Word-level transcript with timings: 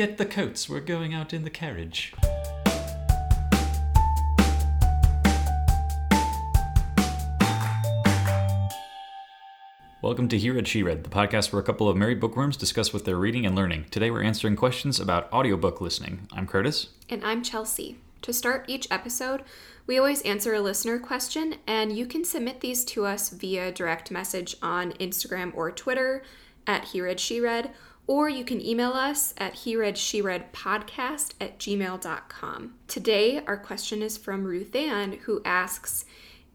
get 0.00 0.16
the 0.16 0.24
coats. 0.24 0.66
We're 0.66 0.80
going 0.80 1.12
out 1.12 1.34
in 1.34 1.44
the 1.44 1.50
carriage. 1.50 2.14
Welcome 10.00 10.28
to 10.28 10.38
He 10.38 10.48
Read, 10.48 10.66
She 10.66 10.82
Read, 10.82 11.04
the 11.04 11.10
podcast 11.10 11.52
where 11.52 11.60
a 11.60 11.62
couple 11.62 11.86
of 11.86 11.98
married 11.98 12.18
bookworms 12.18 12.56
discuss 12.56 12.94
what 12.94 13.04
they're 13.04 13.16
reading 13.16 13.44
and 13.44 13.54
learning. 13.54 13.88
Today 13.90 14.10
we're 14.10 14.22
answering 14.22 14.56
questions 14.56 14.98
about 14.98 15.30
audiobook 15.34 15.82
listening. 15.82 16.26
I'm 16.32 16.46
Curtis. 16.46 16.88
And 17.10 17.22
I'm 17.22 17.42
Chelsea. 17.42 17.98
To 18.22 18.32
start 18.32 18.64
each 18.68 18.88
episode, 18.90 19.42
we 19.86 19.98
always 19.98 20.22
answer 20.22 20.54
a 20.54 20.62
listener 20.62 20.98
question, 20.98 21.56
and 21.66 21.94
you 21.94 22.06
can 22.06 22.24
submit 22.24 22.62
these 22.62 22.86
to 22.86 23.04
us 23.04 23.28
via 23.28 23.70
direct 23.70 24.10
message 24.10 24.56
on 24.62 24.92
Instagram 24.92 25.54
or 25.54 25.70
Twitter 25.70 26.22
at 26.66 26.86
He 26.86 27.02
Read, 27.02 27.20
She 27.20 27.38
Read, 27.38 27.74
or 28.10 28.28
you 28.28 28.44
can 28.44 28.60
email 28.60 28.90
us 28.90 29.32
at 29.38 29.54
He 29.54 29.76
Read, 29.76 29.96
She 29.96 30.20
Read 30.20 30.52
podcast 30.52 31.34
at 31.40 31.60
gmail.com. 31.60 32.74
Today, 32.88 33.40
our 33.46 33.56
question 33.56 34.02
is 34.02 34.18
from 34.18 34.42
Ruth 34.42 34.74
Ann, 34.74 35.12
who 35.26 35.40
asks, 35.44 36.04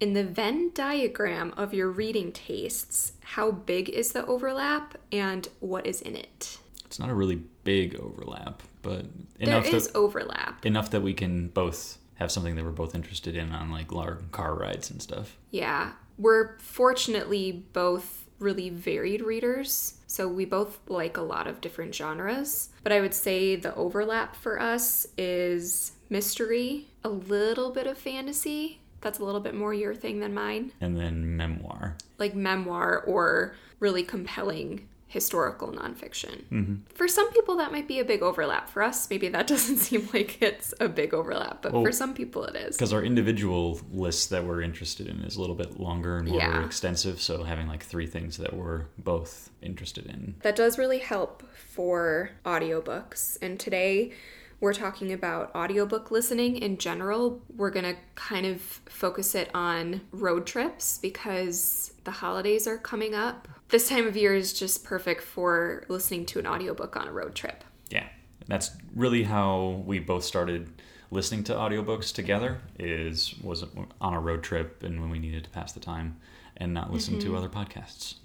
in 0.01 0.11
the 0.11 0.25
Venn 0.25 0.71
diagram 0.73 1.53
of 1.55 1.73
your 1.73 1.89
reading 1.89 2.33
tastes, 2.33 3.13
how 3.21 3.51
big 3.51 3.87
is 3.87 4.11
the 4.11 4.25
overlap 4.25 4.97
and 5.13 5.47
what 5.61 5.87
is 5.87 6.01
in 6.01 6.17
it? 6.17 6.57
It's 6.83 6.99
not 6.99 7.09
a 7.09 7.13
really 7.13 7.41
big 7.63 7.95
overlap, 8.01 8.61
but 8.81 9.05
There 9.39 9.47
enough 9.47 9.67
is 9.67 9.87
that 9.87 9.95
overlap. 9.95 10.65
enough 10.65 10.89
that 10.91 11.03
we 11.03 11.13
can 11.13 11.47
both 11.47 11.99
have 12.15 12.33
something 12.33 12.55
that 12.57 12.65
we're 12.65 12.71
both 12.71 12.93
interested 12.93 13.37
in 13.37 13.53
on 13.53 13.71
like 13.71 13.93
long 13.93 14.25
car 14.33 14.55
rides 14.55 14.91
and 14.91 15.01
stuff. 15.01 15.37
Yeah. 15.51 15.93
We're 16.17 16.57
fortunately 16.57 17.63
both 17.71 18.24
really 18.39 18.69
varied 18.69 19.21
readers, 19.21 19.95
so 20.07 20.27
we 20.27 20.45
both 20.45 20.79
like 20.87 21.17
a 21.17 21.21
lot 21.21 21.47
of 21.47 21.61
different 21.61 21.95
genres. 21.95 22.69
But 22.83 22.91
I 22.91 23.01
would 23.01 23.13
say 23.13 23.55
the 23.55 23.75
overlap 23.75 24.35
for 24.35 24.61
us 24.61 25.07
is 25.17 25.93
mystery, 26.09 26.87
a 27.03 27.09
little 27.09 27.71
bit 27.71 27.87
of 27.87 27.97
fantasy. 27.97 28.79
That's 29.01 29.19
a 29.19 29.23
little 29.23 29.41
bit 29.41 29.53
more 29.53 29.73
your 29.73 29.93
thing 29.93 30.19
than 30.19 30.33
mine. 30.33 30.71
And 30.81 30.97
then 30.97 31.37
memoir. 31.37 31.97
Like 32.17 32.33
memoir 32.35 33.03
or 33.05 33.55
really 33.79 34.03
compelling 34.03 34.87
historical 35.07 35.71
nonfiction. 35.71 36.43
Mm-hmm. 36.51 36.75
For 36.93 37.07
some 37.07 37.31
people, 37.31 37.55
that 37.57 37.71
might 37.71 37.87
be 37.87 37.99
a 37.99 38.05
big 38.05 38.21
overlap. 38.21 38.69
For 38.69 38.81
us, 38.83 39.09
maybe 39.09 39.29
that 39.29 39.47
doesn't 39.53 39.77
seem 39.77 40.09
like 40.13 40.41
it's 40.41 40.73
a 40.79 40.89
big 40.89 41.13
overlap, 41.13 41.61
but 41.61 41.71
Well, 41.73 41.83
for 41.83 41.91
some 41.91 42.13
people, 42.13 42.43
it 42.45 42.55
is. 42.55 42.75
Because 42.75 42.91
our 42.91 43.03
individual 43.03 43.79
list 43.91 44.29
that 44.31 44.43
we're 44.45 44.61
interested 44.61 45.07
in 45.07 45.21
is 45.21 45.35
a 45.35 45.41
little 45.41 45.55
bit 45.55 45.79
longer 45.79 46.17
and 46.17 46.27
more 46.27 46.39
Yeah. 46.39 46.65
extensive, 46.65 47.21
so 47.21 47.43
having 47.43 47.67
like 47.67 47.83
three 47.83 48.07
things 48.07 48.37
that 48.37 48.53
we're 48.53 48.85
both 48.97 49.49
interested 49.61 50.05
in. 50.07 50.35
That 50.41 50.55
does 50.55 50.77
really 50.77 50.99
help 50.99 51.43
for 51.53 52.31
audiobooks. 52.45 53.37
And 53.41 53.59
today 53.59 54.11
we're 54.59 54.73
talking 54.73 55.11
about 55.13 55.53
audiobook 55.53 56.11
listening 56.11 56.55
in 56.57 56.77
general. 56.77 57.41
We're 57.55 57.69
going 57.71 57.85
to 57.85 57.95
kind 58.15 58.45
of 58.45 58.61
focus 58.61 59.35
it 59.35 59.49
on 59.53 60.01
road 60.11 60.45
trips 60.47 60.97
because 60.97 61.93
the 62.05 62.11
holidays 62.11 62.65
are 62.67 62.77
coming 62.77 63.13
up. 63.13 63.47
This 63.69 63.89
time 63.89 64.07
of 64.07 64.15
year 64.15 64.35
is 64.35 64.53
just 64.53 64.83
perfect 64.83 65.21
for 65.21 65.83
listening 65.87 66.25
to 66.27 66.39
an 66.39 66.47
audiobook 66.47 66.95
on 66.95 67.07
a 67.07 67.11
road 67.11 67.35
trip. 67.35 67.63
Yeah. 67.89 68.07
That's 68.47 68.71
really 68.95 69.23
how 69.23 69.83
we 69.85 69.99
both 69.99 70.23
started 70.23 70.69
listening 71.11 71.43
to 71.45 71.53
audiobooks 71.53 72.13
together 72.13 72.59
is 72.77 73.35
was 73.41 73.63
on 74.01 74.13
a 74.13 74.19
road 74.19 74.43
trip 74.43 74.83
and 74.83 74.99
when 75.01 75.09
we 75.09 75.19
needed 75.19 75.43
to 75.45 75.49
pass 75.49 75.71
the 75.71 75.79
time 75.79 76.17
and 76.57 76.73
not 76.73 76.91
listen 76.91 77.19
to 77.19 77.27
mm-hmm. 77.27 77.35
other 77.35 77.49
podcasts. 77.49 78.15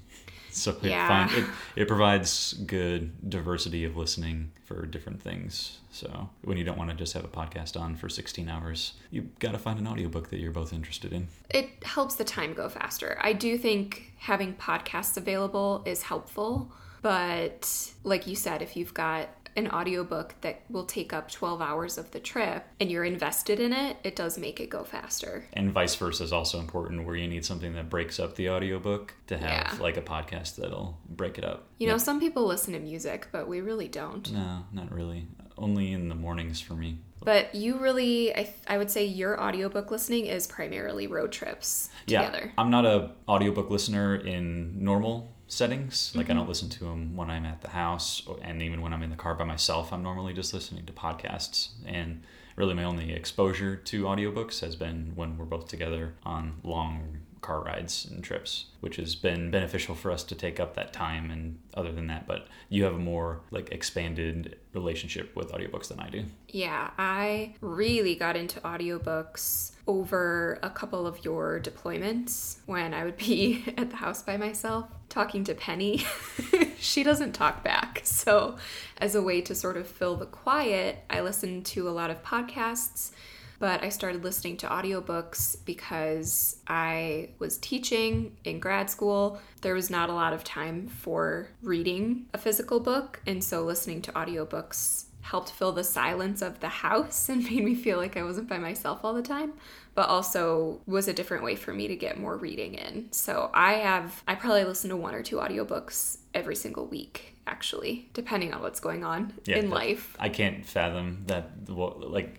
So 0.52 0.72
it, 0.82 0.84
Yeah. 0.84 1.06
find, 1.08 1.30
it, 1.32 1.44
it 1.76 1.88
provides 1.88 2.52
good 2.52 3.28
diversity 3.30 3.84
of 3.84 3.96
listening 3.96 4.52
for 4.64 4.86
different 4.86 5.22
things. 5.22 5.78
So 5.90 6.30
when 6.42 6.56
you 6.56 6.64
don't 6.64 6.78
want 6.78 6.90
to 6.90 6.96
just 6.96 7.12
have 7.14 7.24
a 7.24 7.28
podcast 7.28 7.78
on 7.80 7.96
for 7.96 8.08
16 8.08 8.48
hours, 8.48 8.94
you've 9.10 9.38
got 9.38 9.52
to 9.52 9.58
find 9.58 9.78
an 9.78 9.86
audiobook 9.86 10.30
that 10.30 10.38
you're 10.38 10.52
both 10.52 10.72
interested 10.72 11.12
in. 11.12 11.28
It 11.50 11.82
helps 11.84 12.14
the 12.14 12.24
time 12.24 12.54
go 12.54 12.68
faster. 12.68 13.18
I 13.20 13.32
do 13.32 13.58
think 13.58 14.12
having 14.18 14.54
podcasts 14.54 15.16
available 15.16 15.82
is 15.86 16.02
helpful, 16.02 16.70
but 17.02 17.92
like 18.04 18.26
you 18.26 18.36
said, 18.36 18.62
if 18.62 18.76
you've 18.76 18.94
got 18.94 19.28
an 19.56 19.68
audiobook 19.68 20.34
that 20.42 20.62
will 20.70 20.84
take 20.84 21.12
up 21.12 21.30
12 21.30 21.60
hours 21.60 21.98
of 21.98 22.10
the 22.12 22.20
trip 22.20 22.64
and 22.80 22.90
you're 22.90 23.04
invested 23.04 23.58
in 23.60 23.72
it, 23.72 23.96
it 24.04 24.14
does 24.16 24.38
make 24.38 24.60
it 24.60 24.70
go 24.70 24.84
faster. 24.84 25.44
and 25.52 25.72
vice 25.72 25.94
versa 25.96 26.22
is 26.24 26.32
also 26.32 26.58
important 26.60 27.04
where 27.06 27.16
you 27.16 27.26
need 27.28 27.44
something 27.44 27.74
that 27.74 27.88
breaks 27.90 28.18
up 28.20 28.36
the 28.36 28.48
audiobook 28.50 29.14
to 29.26 29.36
have 29.36 29.74
Yeah. 29.74 29.82
like 29.82 29.96
a 29.96 30.02
podcast 30.02 30.56
that'll 30.56 30.98
break 31.08 31.38
it 31.38 31.44
up 31.44 31.66
You 31.78 31.88
know, 31.88 31.98
some 31.98 32.20
people 32.20 32.46
listen 32.46 32.72
to 32.74 32.80
music, 32.80 33.28
but 33.32 33.48
we 33.48 33.60
really 33.60 33.88
don't. 33.88 34.30
no 34.32 34.64
not 34.72 34.92
really 34.92 35.26
only 35.58 35.92
in 35.92 36.08
the 36.08 36.14
mornings 36.14 36.60
for 36.60 36.74
me 36.74 36.98
But 37.22 37.54
you 37.54 37.78
really, 37.78 38.34
I, 38.34 38.54
I 38.66 38.78
would 38.78 38.90
say 38.90 39.04
your 39.04 39.38
audiobook 39.42 39.90
listening 39.90 40.24
is 40.26 40.46
primarily 40.46 41.06
road 41.06 41.32
trips 41.32 41.90
together. 42.06 42.44
yeah 42.46 42.52
i'm 42.56 42.70
not 42.70 42.86
a 42.86 43.10
audiobook 43.28 43.68
listener 43.68 44.14
in 44.16 44.82
normal 44.82 45.34
settings 45.52 46.12
like 46.14 46.26
i 46.26 46.28
Mm-hmm. 46.30 46.38
don't 46.38 46.48
listen 46.48 46.68
to 46.68 46.84
them 46.84 47.16
when 47.16 47.28
i'm 47.30 47.44
at 47.44 47.60
the 47.60 47.70
house 47.70 48.22
or, 48.26 48.38
and 48.42 48.62
even 48.62 48.80
when 48.82 48.92
i'm 48.92 49.02
in 49.02 49.10
the 49.10 49.16
car 49.16 49.34
by 49.34 49.44
myself 49.44 49.92
i'm 49.92 50.02
normally 50.02 50.32
just 50.32 50.54
listening 50.54 50.86
to 50.86 50.92
podcasts 50.92 51.70
and 51.86 52.22
really 52.56 52.74
my 52.74 52.84
only 52.84 53.12
exposure 53.12 53.74
to 53.76 54.04
audiobooks 54.04 54.60
has 54.60 54.76
been 54.76 55.12
when 55.14 55.36
we're 55.36 55.44
both 55.44 55.68
together 55.68 56.14
on 56.24 56.60
long 56.62 57.18
car 57.40 57.62
rides 57.62 58.06
and 58.10 58.22
trips 58.22 58.66
which 58.80 58.96
has 58.96 59.14
been 59.14 59.50
beneficial 59.50 59.94
for 59.94 60.10
us 60.10 60.22
to 60.24 60.34
take 60.34 60.60
up 60.60 60.74
that 60.74 60.92
time 60.92 61.30
and 61.30 61.58
other 61.74 61.92
than 61.92 62.06
that 62.06 62.26
but 62.26 62.46
you 62.68 62.84
have 62.84 62.94
a 62.94 62.98
more 62.98 63.40
like 63.50 63.70
expanded 63.72 64.56
relationship 64.72 65.34
with 65.34 65.50
audiobooks 65.52 65.88
than 65.88 65.98
i 66.00 66.08
do 66.08 66.24
Yeah, 66.48 66.90
I 66.98 67.54
really 67.60 68.14
got 68.14 68.36
into 68.36 68.60
audiobooks 68.60 69.72
over 69.86 70.58
a 70.62 70.70
couple 70.70 71.06
of 71.06 71.24
your 71.24 71.60
deployments 71.60 72.58
when 72.66 72.92
I 72.94 73.04
would 73.04 73.16
be 73.16 73.64
at 73.76 73.90
the 73.90 73.96
house 73.96 74.22
by 74.22 74.36
myself 74.36 74.86
talking 75.08 75.44
to 75.44 75.54
Penny. 75.54 76.04
she 76.78 77.02
doesn't 77.02 77.32
talk 77.32 77.62
back. 77.62 78.00
So, 78.04 78.56
as 78.98 79.14
a 79.14 79.22
way 79.22 79.40
to 79.42 79.54
sort 79.54 79.76
of 79.76 79.86
fill 79.86 80.16
the 80.16 80.26
quiet, 80.26 81.04
I 81.08 81.20
listened 81.20 81.66
to 81.66 81.88
a 81.88 81.90
lot 81.90 82.10
of 82.10 82.22
podcasts. 82.22 83.12
But 83.60 83.84
I 83.84 83.90
started 83.90 84.24
listening 84.24 84.56
to 84.58 84.66
audiobooks 84.66 85.58
because 85.66 86.56
I 86.66 87.28
was 87.38 87.58
teaching 87.58 88.36
in 88.42 88.58
grad 88.58 88.90
school. 88.90 89.38
There 89.60 89.74
was 89.74 89.90
not 89.90 90.08
a 90.08 90.14
lot 90.14 90.32
of 90.32 90.42
time 90.42 90.88
for 90.88 91.48
reading 91.62 92.24
a 92.32 92.38
physical 92.38 92.80
book, 92.80 93.20
and 93.26 93.44
so 93.44 93.62
listening 93.62 94.00
to 94.02 94.12
audiobooks 94.12 95.04
helped 95.20 95.50
fill 95.50 95.72
the 95.72 95.84
silence 95.84 96.42
of 96.42 96.60
the 96.60 96.68
house 96.68 97.28
and 97.28 97.44
made 97.44 97.62
me 97.62 97.74
feel 97.74 97.98
like 97.98 98.16
I 98.16 98.22
wasn't 98.22 98.48
by 98.48 98.58
myself 98.58 99.04
all 99.04 99.14
the 99.14 99.22
time, 99.22 99.52
but 99.94 100.08
also 100.08 100.80
was 100.86 101.06
a 101.06 101.12
different 101.12 101.44
way 101.44 101.54
for 101.54 101.72
me 101.74 101.86
to 101.88 101.96
get 101.96 102.18
more 102.18 102.36
reading 102.36 102.74
in. 102.74 103.12
So 103.12 103.50
I 103.52 103.74
have, 103.74 104.22
I 104.26 104.36
probably 104.36 104.64
listen 104.64 104.90
to 104.90 104.96
one 104.96 105.14
or 105.14 105.22
two 105.22 105.36
audiobooks 105.36 106.16
every 106.32 106.56
single 106.56 106.86
week, 106.86 107.36
actually, 107.46 108.08
depending 108.14 108.54
on 108.54 108.62
what's 108.62 108.80
going 108.80 109.04
on 109.04 109.34
in 109.46 109.68
life. 109.68 110.16
I 110.18 110.30
can't 110.30 110.64
fathom 110.64 111.24
that. 111.26 111.50
Like, 111.68 112.36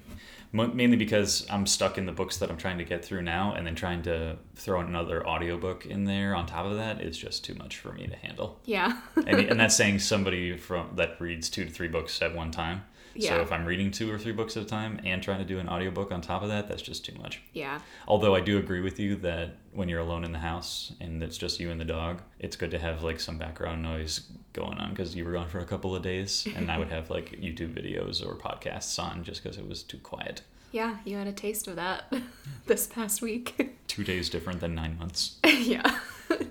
mainly 0.53 0.97
because 0.97 1.45
I'm 1.49 1.65
stuck 1.65 1.97
in 1.97 2.05
the 2.05 2.11
books 2.11 2.37
that 2.37 2.49
I'm 2.49 2.57
trying 2.57 2.77
to 2.77 2.83
get 2.83 3.03
through 3.05 3.21
now, 3.21 3.53
and 3.53 3.65
then 3.65 3.75
trying 3.75 4.01
to 4.03 4.37
throw 4.55 4.81
another 4.81 5.25
audiobook 5.25 5.85
in 5.85 6.05
there 6.05 6.35
on 6.35 6.45
top 6.45 6.65
of 6.65 6.75
that 6.75 7.01
is 7.01 7.17
just 7.17 7.45
too 7.45 7.55
much 7.55 7.77
for 7.77 7.93
me 7.93 8.07
to 8.07 8.15
handle. 8.15 8.59
Yeah. 8.65 8.99
And, 9.15 9.39
and 9.39 9.59
that's 9.59 9.75
saying 9.75 9.99
somebody 9.99 10.57
from 10.57 10.91
that 10.95 11.19
reads 11.19 11.49
two 11.49 11.65
to 11.65 11.71
three 11.71 11.87
books 11.87 12.21
at 12.21 12.35
one 12.35 12.51
time. 12.51 12.83
So 13.19 13.41
if 13.41 13.51
I'm 13.51 13.65
reading 13.65 13.91
two 13.91 14.11
or 14.11 14.17
three 14.17 14.31
books 14.31 14.55
at 14.57 14.63
a 14.63 14.65
time 14.65 14.99
and 15.05 15.21
trying 15.21 15.39
to 15.39 15.45
do 15.45 15.59
an 15.59 15.67
audiobook 15.69 16.11
on 16.11 16.21
top 16.21 16.43
of 16.43 16.49
that, 16.49 16.67
that's 16.67 16.81
just 16.81 17.05
too 17.05 17.13
much. 17.21 17.41
yeah. 17.53 17.79
Although 18.07 18.35
I 18.35 18.41
do 18.41 18.57
agree 18.57 18.81
with 18.81 18.99
you 18.99 19.15
that 19.17 19.57
when 19.73 19.89
you're 19.89 19.99
alone 19.99 20.23
in 20.23 20.31
the 20.31 20.39
house 20.39 20.93
and 20.99 21.21
it's 21.23 21.37
just 21.37 21.59
you 21.59 21.71
and 21.71 21.79
the 21.79 21.85
dog, 21.85 22.21
it's 22.39 22.55
good 22.55 22.71
to 22.71 22.79
have 22.79 23.03
like 23.03 23.19
some 23.19 23.37
background 23.37 23.81
noise 23.83 24.21
going 24.53 24.77
on 24.77 24.89
because 24.91 25.15
you 25.15 25.25
were 25.25 25.31
gone 25.31 25.47
for 25.47 25.59
a 25.59 25.65
couple 25.65 25.95
of 25.95 26.03
days, 26.03 26.47
and 26.55 26.71
I 26.71 26.77
would 26.77 26.89
have 26.89 27.09
like 27.09 27.31
YouTube 27.31 27.73
videos 27.73 28.25
or 28.25 28.35
podcasts 28.35 29.01
on 29.01 29.23
just 29.23 29.43
because 29.43 29.57
it 29.57 29.67
was 29.67 29.83
too 29.83 29.97
quiet. 29.99 30.41
Yeah, 30.71 30.97
you 31.03 31.17
had 31.17 31.27
a 31.27 31.33
taste 31.33 31.67
of 31.67 31.75
that 31.75 32.11
this 32.65 32.87
past 32.87 33.21
week. 33.21 33.75
Two 33.87 34.03
days 34.05 34.29
different 34.29 34.61
than 34.61 34.73
nine 34.73 34.97
months. 34.97 35.37
yeah, 35.43 35.99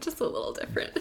just 0.00 0.20
a 0.20 0.26
little 0.26 0.52
different. 0.52 0.98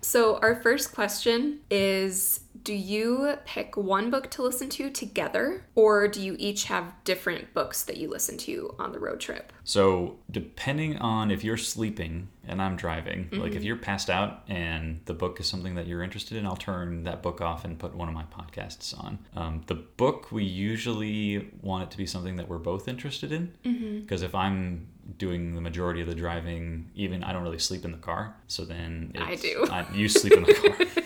so, 0.00 0.38
our 0.38 0.60
first 0.60 0.92
question 0.92 1.60
is 1.70 2.40
Do 2.64 2.74
you 2.74 3.34
pick 3.44 3.76
one 3.76 4.10
book 4.10 4.30
to 4.32 4.42
listen 4.42 4.68
to 4.70 4.90
together, 4.90 5.64
or 5.74 6.08
do 6.08 6.20
you 6.20 6.36
each 6.38 6.64
have 6.64 6.92
different 7.04 7.54
books 7.54 7.84
that 7.84 7.96
you 7.96 8.08
listen 8.10 8.36
to 8.38 8.74
on 8.78 8.92
the 8.92 8.98
road 8.98 9.20
trip? 9.20 9.52
So 9.64 10.16
depending 10.30 10.96
on 10.98 11.30
if 11.30 11.44
you're 11.44 11.56
sleeping 11.56 12.28
and 12.46 12.60
I'm 12.62 12.76
driving, 12.76 13.28
like 13.32 13.48
Mm-hmm. 13.50 13.56
if 13.56 13.64
you're 13.64 13.76
passed 13.76 14.08
out 14.10 14.42
and 14.48 15.00
the 15.04 15.14
book 15.14 15.38
is 15.40 15.46
something 15.46 15.74
that 15.76 15.86
you're 15.86 16.02
interested 16.02 16.36
in, 16.38 16.46
I'll 16.46 16.56
turn 16.56 17.04
that 17.04 17.22
book 17.22 17.40
off 17.40 17.64
and 17.64 17.78
put 17.78 17.94
one 17.94 18.08
of 18.08 18.14
my 18.14 18.24
podcasts 18.24 18.98
on. 18.98 19.18
Um, 19.36 19.62
the 19.66 19.74
book 19.74 20.32
we 20.32 20.44
usually 20.44 21.50
want 21.62 21.84
it 21.84 21.90
to 21.90 21.96
be 21.98 22.06
something 22.06 22.36
that 22.36 22.48
we're 22.48 22.58
both 22.58 22.88
interested 22.88 23.32
in 23.32 23.52
Mm-hmm. 23.64 24.00
because 24.00 24.22
if 24.22 24.34
I'm 24.34 24.86
doing 25.16 25.54
the 25.54 25.60
majority 25.60 26.00
of 26.02 26.06
the 26.06 26.14
driving, 26.14 26.90
even 26.94 27.24
I 27.24 27.32
don't 27.32 27.42
really 27.42 27.58
sleep 27.58 27.84
in 27.84 27.92
the 27.92 27.98
car, 27.98 28.34
so 28.46 28.64
then 28.64 29.12
I 29.18 29.36
do. 29.36 29.66
I, 29.70 29.86
you 29.94 30.06
sleep 30.08 30.34
in 30.34 30.42
the 30.42 30.52
car, 30.54 30.76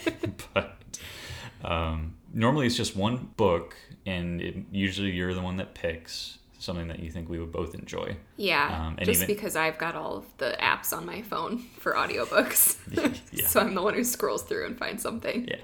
Um, 1.65 2.15
normally 2.33 2.67
it's 2.67 2.77
just 2.77 2.97
one 2.97 3.31
book, 3.37 3.77
and 4.07 4.41
it, 4.41 4.57
usually 4.71 5.11
you're 5.13 5.35
the 5.35 5.41
one 5.43 5.57
that 5.59 5.75
picks 5.75 6.39
something 6.59 6.87
that 6.89 7.01
you 7.01 7.11
think 7.11 7.29
we 7.29 7.39
would 7.41 7.51
both 7.51 7.75
enjoy. 7.75 8.17
Yeah, 8.37 8.87
Um, 8.87 8.97
just 9.03 9.23
even- 9.23 9.35
because 9.35 9.57
I've 9.57 9.79
got 9.79 9.97
all 9.97 10.17
of 10.19 10.27
the 10.39 10.57
apps 10.61 10.97
on 10.97 11.05
my 11.05 11.23
phone 11.23 11.59
for 11.79 11.95
audiobooks. 11.95 12.79
Yeah. 13.33 13.47
so 13.49 13.61
I'm 13.61 13.75
the 13.75 13.83
one 13.83 13.95
who 13.95 14.05
scrolls 14.05 14.43
through 14.45 14.67
and 14.67 14.79
finds 14.79 15.03
something. 15.03 15.47
Yeah. 15.49 15.57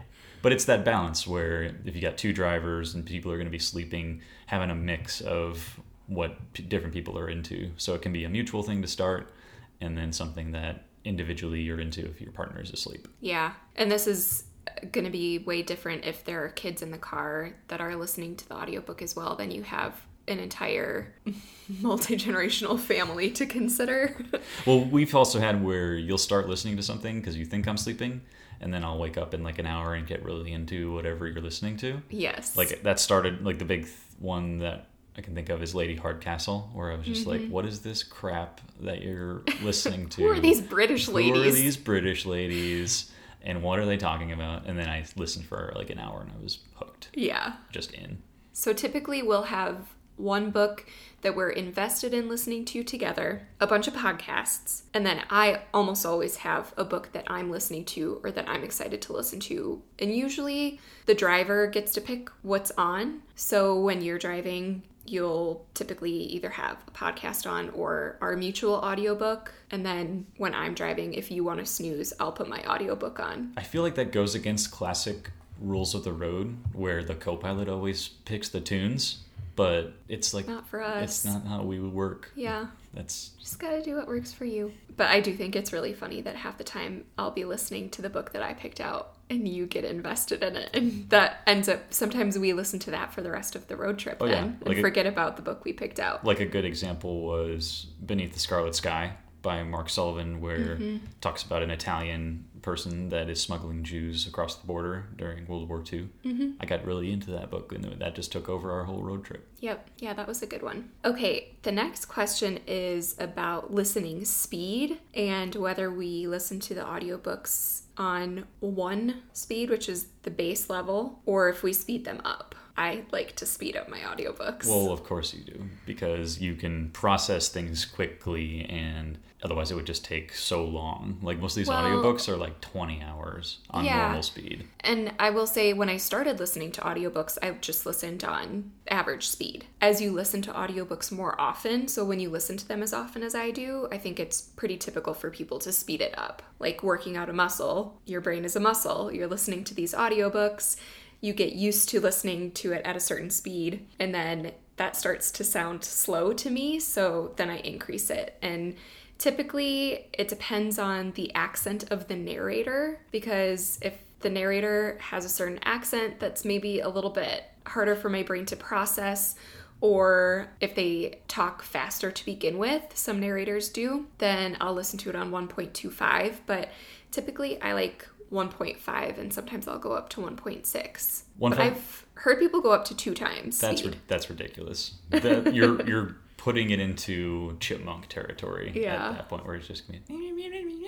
But 0.43 0.53
it's 0.53 0.65
that 0.65 0.85
balance 0.85 1.27
where 1.27 1.75
if 1.85 1.95
you 1.95 2.01
got 2.03 2.17
two 2.19 2.33
drivers 2.33 2.95
and 2.95 3.05
people 3.07 3.31
are 3.31 3.37
going 3.37 3.47
to 3.47 3.51
be 3.53 3.59
sleeping, 3.61 4.23
having 4.47 4.71
a 4.71 4.75
mix 4.75 5.21
of 5.21 5.79
what 6.09 6.53
p- 6.53 6.63
different 6.65 6.95
people 6.95 7.17
are 7.19 7.29
into. 7.29 7.71
So 7.77 7.95
it 7.95 8.03
can 8.03 8.13
be 8.13 8.25
a 8.25 8.29
mutual 8.29 8.63
thing 8.63 8.83
to 8.83 8.89
start 8.89 9.33
and 9.81 9.97
then 9.97 10.13
something 10.13 10.51
that 10.53 10.85
individually 11.05 11.61
you're 11.61 11.81
into 11.81 12.05
if 12.07 12.21
your 12.21 12.33
partner 12.33 12.61
is 12.61 12.71
asleep. 12.73 13.07
Yeah. 13.21 13.53
And 13.77 13.91
this 13.91 14.07
is 14.09 14.45
going 14.93 15.05
to 15.05 15.11
be 15.11 15.39
way 15.39 15.63
different 15.63 16.05
if 16.05 16.25
there 16.25 16.45
are 16.45 16.49
kids 16.49 16.83
in 16.83 16.91
the 16.91 16.99
car 16.99 17.53
that 17.69 17.81
are 17.81 17.95
listening 17.97 18.37
to 18.37 18.49
the 18.49 18.55
audiobook 18.55 19.03
as 19.03 19.15
well. 19.17 19.37
Then 19.37 19.51
you 19.51 19.63
have 19.63 19.95
an 20.27 20.39
entire 20.39 21.15
multi 21.81 22.17
generational 22.17 22.79
family 22.79 23.31
to 23.33 23.47
consider. 23.47 24.17
Well, 24.67 24.85
we've 24.85 25.15
also 25.15 25.39
had 25.41 25.65
where 25.65 25.95
you'll 25.95 26.19
start 26.19 26.49
listening 26.49 26.77
to 26.77 26.83
something 26.83 27.21
because 27.21 27.37
you 27.37 27.47
think 27.47 27.67
I'm 27.67 27.77
sleeping, 27.77 28.21
and 28.61 28.73
then 28.75 28.85
I'll 28.85 28.99
wake 28.99 29.17
up 29.17 29.33
in 29.33 29.43
like 29.43 29.59
an 29.59 29.67
hour 29.67 29.95
and 29.95 30.07
get 30.07 30.23
really 30.23 30.53
into 30.53 30.93
whatever 30.93 31.27
you're 31.27 31.41
listening 31.41 31.77
to. 31.79 32.03
yes. 32.11 32.57
Like 32.57 32.83
that 32.83 33.01
started 33.01 33.45
like 33.45 33.59
the 33.59 33.65
big 33.65 33.85
th- 33.85 33.95
one 34.19 34.59
that 34.59 34.89
I 35.17 35.21
can 35.21 35.35
think 35.35 35.49
of 35.49 35.63
is 35.63 35.75
Lady 35.75 35.97
Hardcastle, 35.97 36.71
where 36.75 36.93
I 36.93 36.97
was 36.97 37.07
just 37.07 37.27
like, 37.27 37.41
mm-hmm. 37.41 37.51
"What 37.51 37.65
is 37.65 37.81
this 37.81 38.03
crap 38.03 38.61
that 38.81 39.03
you're 39.03 39.43
listening 39.63 40.09
to? 40.11 40.23
who 40.23 40.29
are 40.31 40.41
these 40.41 40.61
British 40.61 41.09
ladies? 41.09 41.35
Who 41.35 41.41
are 41.41 41.51
these 41.51 41.77
British 41.77 42.27
ladies? 42.27 43.11
And 43.49 43.63
what 43.63 43.81
are 43.81 43.87
they 43.87 43.97
talking 43.97 44.31
about?" 44.31 44.67
And 44.67 44.79
then 44.79 44.89
I 44.89 45.05
listened 45.17 45.47
for 45.47 45.73
like 45.75 45.91
an 45.91 45.99
hour, 45.99 46.21
and 46.21 46.31
I 46.31 46.41
was 46.41 46.61
hooked, 46.77 47.09
Yeah. 47.15 47.55
just 47.73 47.93
in. 47.93 48.23
So 48.53 48.73
typically 48.73 49.23
we'll 49.23 49.43
have 49.45 49.95
one 50.17 50.51
book 50.51 50.85
that 51.23 51.37
we're 51.37 51.51
invested 51.51 52.13
in 52.13 52.29
listening 52.29 52.65
to 52.65 52.83
together, 52.83 53.47
a 53.61 53.67
bunch 53.69 53.87
of 53.87 53.95
podcasts, 53.95 54.83
and 54.93 55.07
then 55.07 55.23
I 55.31 55.63
almost 55.73 56.05
always 56.05 56.37
have 56.39 56.75
a 56.77 56.85
book 56.85 57.11
that 57.13 57.25
I'm 57.29 57.51
listening 57.53 57.85
to 57.87 58.21
or 58.25 58.33
that 58.33 58.49
I'm 58.49 58.65
excited 58.65 59.01
to 59.03 59.13
listen 59.13 59.39
to. 59.41 59.81
And 60.01 60.15
usually 60.15 60.81
the 61.07 61.15
driver 61.15 61.69
gets 61.69 61.93
to 61.93 62.01
pick 62.01 62.31
what's 62.43 62.73
on. 62.73 63.23
So 63.37 63.79
when 63.81 64.03
you're 64.03 64.19
driving, 64.19 64.83
you'll 65.11 65.67
typically 65.75 66.13
either 66.13 66.51
have 66.51 66.79
a 66.87 66.91
podcast 66.91 67.49
on 67.51 67.71
or 67.71 68.17
our 68.21 68.37
mutual 68.37 68.75
audiobook. 68.75 69.53
And 69.71 69.85
then 69.85 70.27
when 70.37 70.55
I'm 70.55 70.75
driving, 70.75 71.15
if 71.15 71.31
you 71.31 71.45
want 71.45 71.61
to 71.61 71.67
snooze, 71.67 72.13
I'll 72.21 72.33
put 72.33 72.49
my 72.49 72.63
audiobook 72.67 73.21
on. 73.21 73.53
I 73.57 73.63
feel 73.63 73.83
like 73.83 73.95
that 73.97 74.13
goes 74.13 74.35
against 74.35 74.71
classic 74.71 75.31
rules 75.61 75.95
of 75.95 76.05
the 76.05 76.13
road, 76.13 76.57
where 76.73 77.03
the 77.03 77.15
co-pilot 77.15 77.69
always 77.69 78.09
picks 78.09 78.49
the 78.49 78.61
tunes, 78.61 79.25
but 79.57 79.93
it's 80.09 80.33
like 80.33 80.47
Not 80.47 80.69
for 80.69 80.81
us. 80.83 81.03
it's 81.03 81.25
not 81.25 81.45
how 81.47 81.63
we 81.63 81.81
would 81.81 81.93
work. 81.93 82.31
Yeah. 82.37 82.67
That's 82.95 83.31
Just 83.41 83.59
gotta 83.59 83.83
do 83.83 83.97
what 83.97 84.07
works 84.07 84.33
for 84.33 84.45
you. 84.45 84.73
But 84.97 85.09
I 85.09 85.21
do 85.21 85.35
think 85.35 85.57
it's 85.57 85.73
really 85.73 85.93
funny 85.95 86.21
that 86.23 86.37
half 86.37 86.59
the 86.59 86.65
time 86.65 87.05
I'll 87.19 87.31
be 87.33 87.45
listening 87.45 87.91
to 87.91 88.03
the 88.03 88.09
book 88.09 88.33
that 88.33 88.43
I 88.43 88.55
picked 88.55 88.81
out 88.81 89.15
and 89.31 89.47
you 89.47 89.67
get 89.67 89.85
invested 89.85 90.43
in 90.43 90.57
it. 90.57 90.71
And 90.75 91.09
that 91.11 91.43
ends 91.47 91.69
up, 91.69 91.93
sometimes 91.93 92.39
we 92.39 92.53
listen 92.53 92.79
to 92.81 92.91
that 92.93 93.13
for 93.13 93.21
the 93.23 93.31
rest 93.31 93.55
of 93.55 93.69
the 93.69 93.77
road 93.77 93.99
trip 93.99 94.19
Oh, 94.21 94.27
yeah. 94.27 94.51
Like 94.63 94.77
and 94.77 94.81
forget 94.81 95.07
about 95.07 95.37
the 95.37 95.43
book 95.43 95.65
we 95.65 95.73
picked 95.73 96.01
out. 96.01 96.25
like 96.25 96.41
a 96.41 96.47
good 96.47 96.65
example 96.65 97.23
was 97.23 97.87
Beneath 98.05 98.33
the 98.33 98.39
Scarlet 98.41 98.75
Sky 98.75 99.13
by 99.43 99.63
Mark 99.63 99.89
Sullivan, 99.91 100.41
where 100.41 100.59
Mm-hmm. 100.59 100.97
it 100.97 101.21
talks 101.21 101.43
about 101.45 101.63
an 101.63 101.71
Italian 101.71 102.45
person 102.63 103.09
that 103.11 103.29
is 103.29 103.41
smuggling 103.41 103.85
Jews 103.85 104.27
across 104.27 104.57
the 104.57 104.67
border 104.67 105.07
during 105.17 105.47
World 105.47 105.69
War 105.69 105.83
II. 105.91 106.09
Mm-hmm. 106.25 106.51
I 106.61 106.67
got 106.67 106.85
really 106.85 107.13
into 107.13 107.31
that 107.33 107.51
book, 107.51 107.73
and 107.73 107.85
that 107.85 108.15
just 108.15 108.33
took 108.33 108.49
over 108.49 108.73
our 108.73 108.85
whole 108.85 109.03
road 109.03 109.25
trip. 109.25 109.47
Yep. 109.61 109.91
Yeah, 109.99 110.15
that 110.15 110.29
was 110.29 110.43
a 110.43 110.47
good 110.47 110.63
one. 110.63 110.91
Okay, 111.05 111.55
the 111.63 111.73
next 111.73 112.07
question 112.07 112.61
is 112.67 113.17
about 113.19 113.73
listening 113.73 114.25
speed 114.25 114.99
and 115.15 115.55
whether 115.55 115.91
we 115.91 116.27
listen 116.27 116.61
to 116.61 116.75
the 116.75 116.83
audiobooks 116.83 117.83
on 117.97 118.47
one 118.61 119.23
speed, 119.33 119.71
which 119.71 119.89
is 119.89 120.07
the 120.23 120.31
base 120.31 120.71
level, 120.71 121.21
or 121.27 121.49
if 121.49 121.63
we 121.63 121.73
speed 121.73 122.05
them 122.05 122.21
up. 122.25 122.55
I 122.79 123.03
like 123.11 123.35
to 123.37 123.45
speed 123.47 123.77
up 123.77 123.89
my 123.89 123.99
audiobooks. 123.99 124.67
Well, 124.67 124.93
of 124.93 125.03
course 125.03 125.35
you 125.35 125.43
do, 125.43 125.65
because 125.85 126.41
you 126.41 126.55
can 126.55 126.91
process 126.91 127.49
things 127.49 127.85
quickly, 127.85 128.65
and 128.71 129.19
otherwise 129.43 129.73
it 129.73 129.75
would 129.75 129.85
just 129.87 130.05
take 130.05 130.33
so 130.33 130.65
long. 130.65 131.19
Like 131.21 131.41
most 131.41 131.53
of 131.53 131.57
these 131.57 131.69
Well- 131.69 131.83
audiobooks 131.83 132.29
are 132.29 132.37
like 132.37 132.61
20 132.61 133.03
hours 133.03 133.59
on 133.71 133.85
Yeah. 133.85 134.03
normal 134.05 134.23
speed. 134.23 134.65
And 134.81 135.13
I 135.19 135.31
will 135.31 135.47
say, 135.49 135.73
when 135.73 135.89
I 135.89 135.97
started 135.97 136.39
listening 136.39 136.71
to 136.73 136.81
audiobooks, 136.83 137.37
I 137.43 137.51
just 137.61 137.85
listened 137.85 138.23
on 138.23 138.71
average 138.89 139.27
speed. 139.29 139.65
As 139.81 140.01
you 140.01 140.13
listen 140.13 140.41
to 140.43 140.53
audiobooks 140.53 141.11
more 141.11 141.39
often, 141.41 141.89
so 141.89 142.05
when 142.05 142.21
you 142.21 142.31
listen 142.31 142.57
to 142.59 142.69
them 142.69 142.83
as 142.85 142.93
often 142.95 143.25
as 143.25 143.35
I 143.35 143.51
do, 143.51 143.89
I 143.91 143.99
think 143.99 144.21
it's 144.21 144.41
pretty 144.41 144.77
typical 144.77 145.15
for 145.15 145.31
people 145.31 145.59
to 145.61 145.73
speed 145.73 146.01
it 146.01 146.17
up. 146.17 146.43
Like 146.61 146.85
working 146.85 147.17
out 147.17 147.29
a 147.29 147.33
muscle, 147.33 148.01
your 148.07 148.21
brain 148.21 148.45
is 148.45 148.55
a 148.55 148.61
muscle. 148.61 149.13
You're 149.13 149.27
listening 149.27 149.65
to 149.65 149.75
these 149.75 149.95
audiobooks, 149.95 150.77
you 151.21 151.33
get 151.33 151.53
used 151.53 151.89
to 151.91 152.01
listening 152.01 152.53
to 152.53 152.73
it 152.73 152.83
at 152.85 152.97
a 152.97 153.01
certain 153.01 153.31
speed, 153.31 153.87
and 153.99 154.15
then 154.15 154.53
that 154.77 154.97
starts 154.97 155.31
to 155.33 155.45
sound 155.45 155.85
slow 155.85 156.33
to 156.33 156.51
me, 156.51 156.79
so 156.79 157.33
then 157.37 157.51
I 157.51 157.59
increase 157.59 158.11
it. 158.11 158.37
And 158.41 158.77
Typically, 159.19 160.07
it 160.13 160.29
depends 160.29 160.79
on 160.79 161.11
the 161.13 161.35
accent 161.35 161.91
of 161.91 162.07
the 162.07 162.15
narrator 162.15 163.01
because 163.11 163.79
if 163.83 163.99
the 164.21 164.31
narrator 164.31 164.97
has 165.01 165.25
a 165.25 165.29
certain 165.29 165.59
accent 165.65 166.21
that's 166.21 166.45
maybe 166.45 166.81
a 166.81 166.89
little 166.89 167.11
bit 167.11 167.43
harder 167.67 167.97
for 167.97 168.09
my 168.09 168.23
brain 168.23 168.47
to 168.47 168.57
process, 168.57 169.35
or 169.81 170.49
if 170.61 170.77
they 170.77 171.19
talk 171.27 171.63
faster 171.63 172.13
to 172.13 172.25
begin 172.25 172.59
with, 172.59 172.83
some 172.95 173.19
narrators 173.19 173.69
do, 173.69 174.07
then 174.19 174.57
I'll 174.61 174.75
listen 174.75 174.99
to 175.01 175.09
it 175.09 175.17
on 175.17 175.33
1.25. 175.33 176.37
But 176.47 176.71
typically, 177.11 177.61
I 177.61 177.73
like 177.73 178.09
1.5 178.33 179.19
and 179.19 179.33
sometimes 179.33 179.67
I'll 179.69 179.79
go 179.79 179.93
up 179.93 180.09
to 180.11 180.21
1.6. 180.21 181.23
One 181.37 181.51
but 181.51 181.61
I've 181.61 182.05
heard 182.15 182.39
people 182.39 182.61
go 182.61 182.73
up 182.73 182.85
to 182.87 182.97
two 182.97 183.15
times 183.15 183.59
That's 183.59 183.85
ri- 183.85 184.01
that's 184.07 184.29
ridiculous. 184.29 184.95
That 185.11 185.55
you're 185.55 185.81
you're 185.87 186.17
putting 186.49 186.71
it 186.71 186.81
into 186.81 187.55
chipmunk 187.61 188.07
territory 188.09 188.73
Yeah. 188.75 189.11
at 189.11 189.13
that 189.17 189.29
point 189.29 189.45
where 189.45 189.55
it's 189.57 189.67
just 189.69 189.87
gonna 189.87 189.99
be 190.09 190.15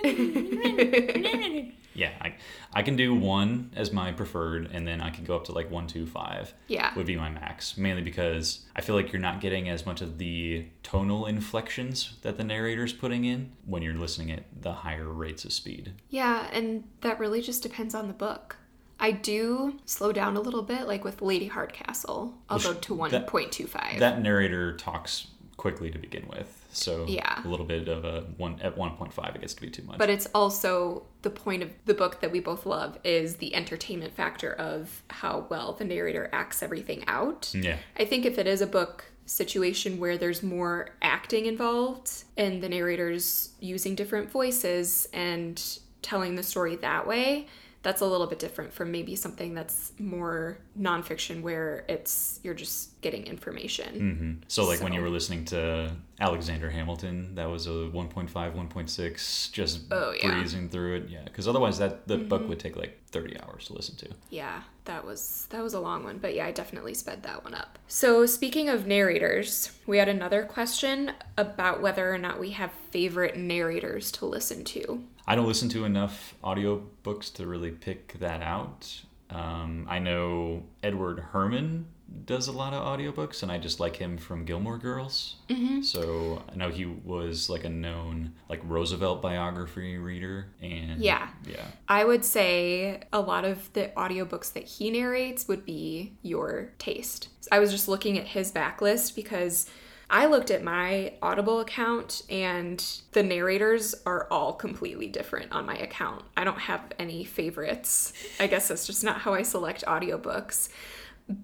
yeah 1.94 2.12
I, 2.18 2.34
I 2.72 2.82
can 2.82 2.96
do 2.96 3.14
one 3.14 3.70
as 3.76 3.92
my 3.92 4.10
preferred 4.12 4.70
and 4.72 4.88
then 4.88 5.02
i 5.02 5.10
can 5.10 5.24
go 5.24 5.36
up 5.36 5.44
to 5.46 5.52
like 5.52 5.70
one 5.70 5.86
two 5.86 6.06
five 6.06 6.54
Yeah. 6.66 6.94
would 6.94 7.04
be 7.04 7.16
my 7.16 7.28
max 7.28 7.76
mainly 7.76 8.00
because 8.00 8.60
i 8.74 8.80
feel 8.80 8.94
like 8.94 9.12
you're 9.12 9.20
not 9.20 9.42
getting 9.42 9.68
as 9.68 9.84
much 9.84 10.00
of 10.00 10.16
the 10.16 10.64
tonal 10.82 11.26
inflections 11.26 12.14
that 12.22 12.38
the 12.38 12.44
narrator's 12.44 12.94
putting 12.94 13.26
in 13.26 13.52
when 13.66 13.82
you're 13.82 13.92
listening 13.92 14.30
at 14.30 14.44
the 14.62 14.72
higher 14.72 15.08
rates 15.08 15.44
of 15.44 15.52
speed 15.52 15.92
Yeah, 16.08 16.48
and 16.54 16.84
that 17.02 17.18
really 17.18 17.42
just 17.42 17.62
depends 17.62 17.94
on 17.94 18.08
the 18.08 18.14
book. 18.14 18.56
I 19.02 19.12
do 19.12 19.78
slow 19.86 20.12
down 20.12 20.36
a 20.36 20.40
little 20.40 20.62
bit, 20.62 20.86
like 20.86 21.04
with 21.04 21.22
Lady 21.22 21.46
Hardcastle. 21.46 22.34
I'll 22.50 22.58
go 22.58 22.74
to 22.74 22.94
1.25. 22.94 23.98
that 23.98 24.20
narrator 24.20 24.76
talks 24.76 25.28
quickly 25.60 25.90
to 25.90 25.98
begin 25.98 26.26
with 26.28 26.66
so 26.72 27.04
Yeah. 27.06 27.42
a 27.44 27.48
little 27.48 27.66
bit 27.66 27.86
of 27.86 28.04
a 28.04 28.22
one 28.38 28.58
at 28.62 28.76
1.5 28.76 29.34
it 29.34 29.40
gets 29.42 29.52
to 29.54 29.60
be 29.60 29.68
too 29.68 29.82
much 29.82 29.98
but 29.98 30.08
it's 30.08 30.26
also 30.34 31.02
the 31.20 31.28
point 31.28 31.62
of 31.62 31.70
the 31.84 31.92
book 31.92 32.20
that 32.22 32.32
we 32.32 32.40
both 32.40 32.64
love 32.64 32.98
is 33.04 33.36
the 33.36 33.54
entertainment 33.54 34.14
factor 34.14 34.54
of 34.54 35.02
how 35.10 35.46
well 35.50 35.74
the 35.74 35.84
narrator 35.84 36.30
acts 36.32 36.62
everything 36.62 37.04
out. 37.06 37.50
yeah 37.54 37.76
I 37.98 38.06
think 38.06 38.24
if 38.24 38.38
it 38.38 38.46
is 38.46 38.62
a 38.62 38.66
book 38.66 39.04
situation 39.26 40.00
where 40.00 40.16
there's 40.16 40.42
more 40.42 40.90
acting 41.02 41.44
involved 41.46 42.24
and 42.38 42.62
the 42.62 42.68
narrator's 42.68 43.50
using 43.60 43.94
different 43.94 44.30
voices 44.30 45.06
and 45.12 45.62
telling 46.02 46.34
the 46.36 46.42
story 46.42 46.76
that 46.76 47.06
way, 47.06 47.46
that's 47.82 48.02
a 48.02 48.06
little 48.06 48.26
bit 48.26 48.38
different 48.38 48.72
from 48.72 48.92
maybe 48.92 49.16
something 49.16 49.54
that's 49.54 49.92
more 49.98 50.58
nonfiction 50.78 51.40
where 51.40 51.84
it's 51.88 52.38
you're 52.42 52.52
just 52.54 53.00
getting 53.00 53.24
information. 53.26 53.94
hmm 53.98 54.32
So, 54.48 54.64
like 54.66 54.82
when 54.82 54.92
you 54.92 55.00
were 55.00 55.08
listening 55.08 55.46
to 55.46 55.90
Alexander 56.20 56.68
Hamilton, 56.68 57.34
that 57.36 57.48
was 57.48 57.66
a 57.66 57.70
1.5, 57.70 58.30
1.6, 58.32 59.52
just 59.52 59.80
Oh, 59.90 60.12
yeah. 60.12 60.28
Mm-hmm. 60.28 60.38
breezing 60.40 60.68
through 60.68 60.96
it. 60.96 61.08
Yeah, 61.08 61.24
because 61.24 61.48
otherwise 61.48 61.78
that 61.78 62.06
the 62.06 62.18
book 62.18 62.46
would 62.48 62.60
take 62.60 62.76
like 62.76 62.98
30 63.12 63.40
hours 63.40 63.66
to 63.68 63.72
listen 63.72 63.96
to. 63.96 64.08
Yeah, 64.28 64.62
that 64.84 65.04
was 65.04 65.46
that 65.50 65.62
was 65.62 65.72
a 65.74 65.80
long 65.80 66.04
one, 66.04 66.18
but 66.18 66.34
yeah, 66.34 66.46
I 66.46 66.52
definitely 66.52 66.92
sped 66.94 67.22
that 67.22 67.44
one 67.44 67.54
up. 67.54 67.78
So, 67.88 68.26
speaking 68.26 68.68
of 68.68 68.86
narrators, 68.86 69.72
we 69.86 69.96
had 69.98 70.08
another 70.08 70.42
question 70.42 71.12
about 71.38 71.80
whether 71.80 72.12
or 72.12 72.18
not 72.18 72.38
we 72.38 72.50
have 72.50 72.72
favorite 72.90 73.36
narrators 73.38 74.12
to 74.12 74.26
listen 74.26 74.64
to. 74.64 75.02
I 75.26 75.34
don't 75.34 75.46
listen 75.46 75.68
to 75.70 75.84
enough 75.84 76.34
audiobooks 76.42 77.32
to 77.34 77.46
really 77.46 77.70
pick 77.70 78.18
that 78.20 78.42
out. 78.42 79.02
Um, 79.30 79.86
I 79.88 79.98
know 80.00 80.64
Edward 80.82 81.22
Herrmann 81.32 81.86
does 82.26 82.48
a 82.48 82.52
lot 82.52 82.72
of 82.74 82.82
audiobooks, 82.84 83.44
and 83.44 83.52
I 83.52 83.58
just 83.58 83.78
like 83.78 83.94
him 83.94 84.18
from 84.18 84.44
Gilmore 84.44 84.78
Girls. 84.78 85.36
Mm-hmm. 85.48 85.82
So 85.82 86.42
I 86.52 86.56
know 86.56 86.68
he 86.68 86.84
was 86.84 87.48
like 87.48 87.62
a 87.64 87.68
known 87.68 88.32
like 88.48 88.60
Roosevelt 88.64 89.22
biography 89.22 89.96
reader, 89.98 90.46
and 90.60 91.00
Yeah. 91.00 91.28
yeah, 91.46 91.64
I 91.88 92.04
would 92.04 92.24
say 92.24 93.02
a 93.12 93.20
lot 93.20 93.44
of 93.44 93.72
the 93.74 93.92
audiobooks 93.96 94.52
that 94.54 94.64
he 94.64 94.90
narrates 94.90 95.46
would 95.46 95.64
be 95.64 96.14
your 96.22 96.72
taste. 96.78 97.28
I 97.52 97.60
was 97.60 97.70
just 97.70 97.86
looking 97.86 98.18
at 98.18 98.26
his 98.26 98.50
backlist 98.50 99.14
because 99.14 99.66
I 100.10 100.26
looked 100.26 100.50
at 100.50 100.64
my 100.64 101.14
Audible 101.22 101.60
account 101.60 102.22
and 102.28 102.84
the 103.12 103.22
narrators 103.22 103.94
are 104.04 104.26
all 104.28 104.52
completely 104.52 105.06
different 105.06 105.52
on 105.52 105.64
my 105.64 105.76
account. 105.76 106.24
I 106.36 106.42
don't 106.42 106.58
have 106.58 106.82
any 106.98 107.24
favorites. 107.24 108.12
I 108.40 108.48
guess 108.48 108.66
that's 108.68 108.86
just 108.86 109.04
not 109.04 109.20
how 109.20 109.34
I 109.34 109.42
select 109.42 109.84
audiobooks. 109.86 110.68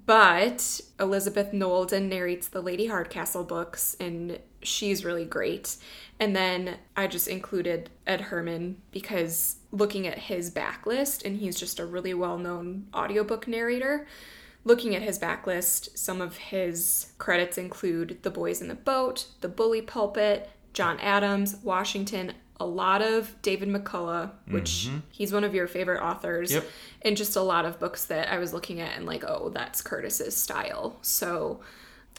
But 0.04 0.80
Elizabeth 0.98 1.52
Knowelden 1.52 2.08
narrates 2.08 2.48
the 2.48 2.60
Lady 2.60 2.86
Hardcastle 2.88 3.44
books, 3.44 3.96
and 4.00 4.40
she's 4.60 5.04
really 5.04 5.24
great. 5.24 5.76
And 6.18 6.34
then 6.34 6.78
I 6.96 7.06
just 7.06 7.28
included 7.28 7.90
Ed 8.04 8.22
Herrmann 8.22 8.78
because 8.90 9.56
looking 9.70 10.08
at 10.08 10.18
his 10.18 10.50
backlist, 10.50 11.24
and 11.24 11.36
he's 11.36 11.56
just 11.56 11.78
a 11.78 11.86
really 11.86 12.14
well 12.14 12.36
known 12.36 12.88
audiobook 12.92 13.46
narrator. 13.46 14.08
Looking 14.66 14.96
at 14.96 15.02
his 15.02 15.16
backlist, 15.16 15.96
some 15.96 16.20
of 16.20 16.36
his 16.36 17.12
credits 17.18 17.56
include 17.56 18.18
The 18.22 18.30
Boys 18.30 18.60
in 18.60 18.66
the 18.66 18.74
Boat, 18.74 19.26
The 19.40 19.48
Bully 19.48 19.80
Pulpit, 19.80 20.50
John 20.72 20.98
Adams, 20.98 21.58
Washington, 21.62 22.32
a 22.58 22.66
lot 22.66 23.00
of 23.00 23.40
David 23.42 23.68
McCullough, 23.68 24.32
which 24.48 24.88
mm-hmm. 24.88 24.98
he's 25.12 25.32
one 25.32 25.44
of 25.44 25.54
your 25.54 25.68
favorite 25.68 26.02
authors, 26.02 26.52
Yep. 26.52 26.64
and 27.02 27.16
just 27.16 27.36
a 27.36 27.42
lot 27.42 27.64
of 27.64 27.78
books 27.78 28.06
that 28.06 28.32
I 28.32 28.38
was 28.38 28.52
looking 28.52 28.80
at 28.80 28.96
and 28.96 29.06
like, 29.06 29.22
oh, 29.22 29.50
that's 29.54 29.82
Curtis's 29.82 30.36
style. 30.36 30.98
So 31.00 31.60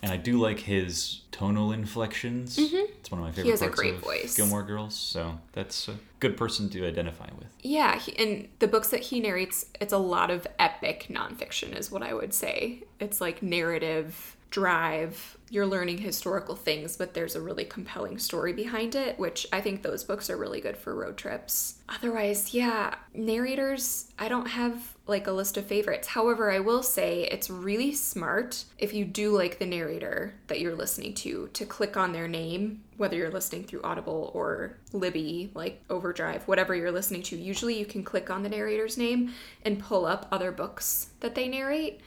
and 0.04 0.12
I 0.12 0.18
do 0.18 0.40
like 0.40 0.60
his 0.60 1.22
tonal 1.32 1.72
inflections. 1.72 2.58
Mm-hmm. 2.58 2.92
It's 3.00 3.12
one 3.12 3.20
of 3.20 3.26
my 3.26 3.32
favorite 3.32 3.52
has 3.52 3.62
a 3.62 3.66
parts 3.66 3.80
great 3.80 3.96
of 3.96 4.02
voice. 4.02 4.36
Gilmore 4.36 4.64
Girls. 4.64 4.96
So 4.96 5.40
that's 5.54 5.88
a 5.88 5.96
good 6.20 6.38
person 6.38 6.70
to 6.70 6.88
identify 6.88 7.28
with. 7.38 7.48
Yeah, 7.62 7.98
he, 7.98 8.18
and 8.18 8.48
the 8.60 8.68
books 8.68 8.90
that 8.90 9.02
he 9.02 9.20
narrates, 9.20 9.66
it's 9.82 9.94
a 9.94 9.98
lot 9.98 10.30
of 10.30 10.48
epic 10.60 11.08
nonfiction, 11.10 11.76
is 11.76 11.92
what 11.92 12.04
I 12.04 12.14
would 12.14 12.34
say. 12.34 12.84
It's 13.00 13.20
like 13.20 13.42
narrative 13.42 14.37
drive. 14.50 15.38
You're 15.50 15.66
learning 15.66 16.00
historical 16.00 16.56
things, 16.56 16.98
but 16.98 17.14
there's 17.14 17.36
a 17.36 17.42
really 17.42 17.64
compelling 17.64 18.18
story 18.20 18.52
behind 18.52 18.96
it, 18.96 19.18
which 19.18 19.48
I 19.54 19.62
think 19.62 19.82
those 19.82 20.04
books 20.04 20.30
are 20.30 20.38
really 20.38 20.60
good 20.60 20.78
for 20.78 20.94
road 20.94 21.18
trips. 21.18 21.76
Otherwise, 21.88 22.54
yeah, 22.54 22.96
narrators, 23.14 24.12
I 24.20 24.28
don't 24.28 24.48
have 24.48 24.96
like 25.08 25.28
a 25.28 25.32
list 25.32 25.56
of 25.56 25.66
favorites. 25.66 26.10
However, 26.10 26.52
I 26.52 26.60
will 26.60 26.84
say 26.84 27.24
it's 27.24 27.50
really 27.50 27.94
smart 27.94 28.66
if 28.78 28.94
you 28.94 29.06
do 29.06 29.36
like 29.36 29.58
the 29.58 29.66
narrator 29.66 30.34
that 30.48 30.60
you're 30.60 30.76
listening 30.76 31.14
to 31.16 31.50
to 31.54 31.66
click 31.66 31.96
on 31.96 32.12
their 32.12 32.28
name, 32.28 32.84
whether 32.98 33.16
you're 33.16 33.32
listening 33.32 33.64
through 33.64 33.84
Audible 33.84 34.32
or 34.34 34.78
Libby, 34.92 35.52
like 35.54 35.82
Overdrive, 35.90 36.46
whatever 36.46 36.76
you're 36.76 36.92
listening 36.92 37.24
to. 37.24 37.38
Usually 37.38 37.80
you 37.80 37.86
can 37.86 38.04
click 38.04 38.30
on 38.30 38.44
the 38.44 38.50
narrator's 38.50 38.98
name 38.98 39.34
and 39.64 39.80
pull 39.80 40.06
up 40.06 40.28
other 40.30 40.52
books 40.52 41.12
that 41.22 41.36
they 41.36 41.48
narrate. 41.48 42.02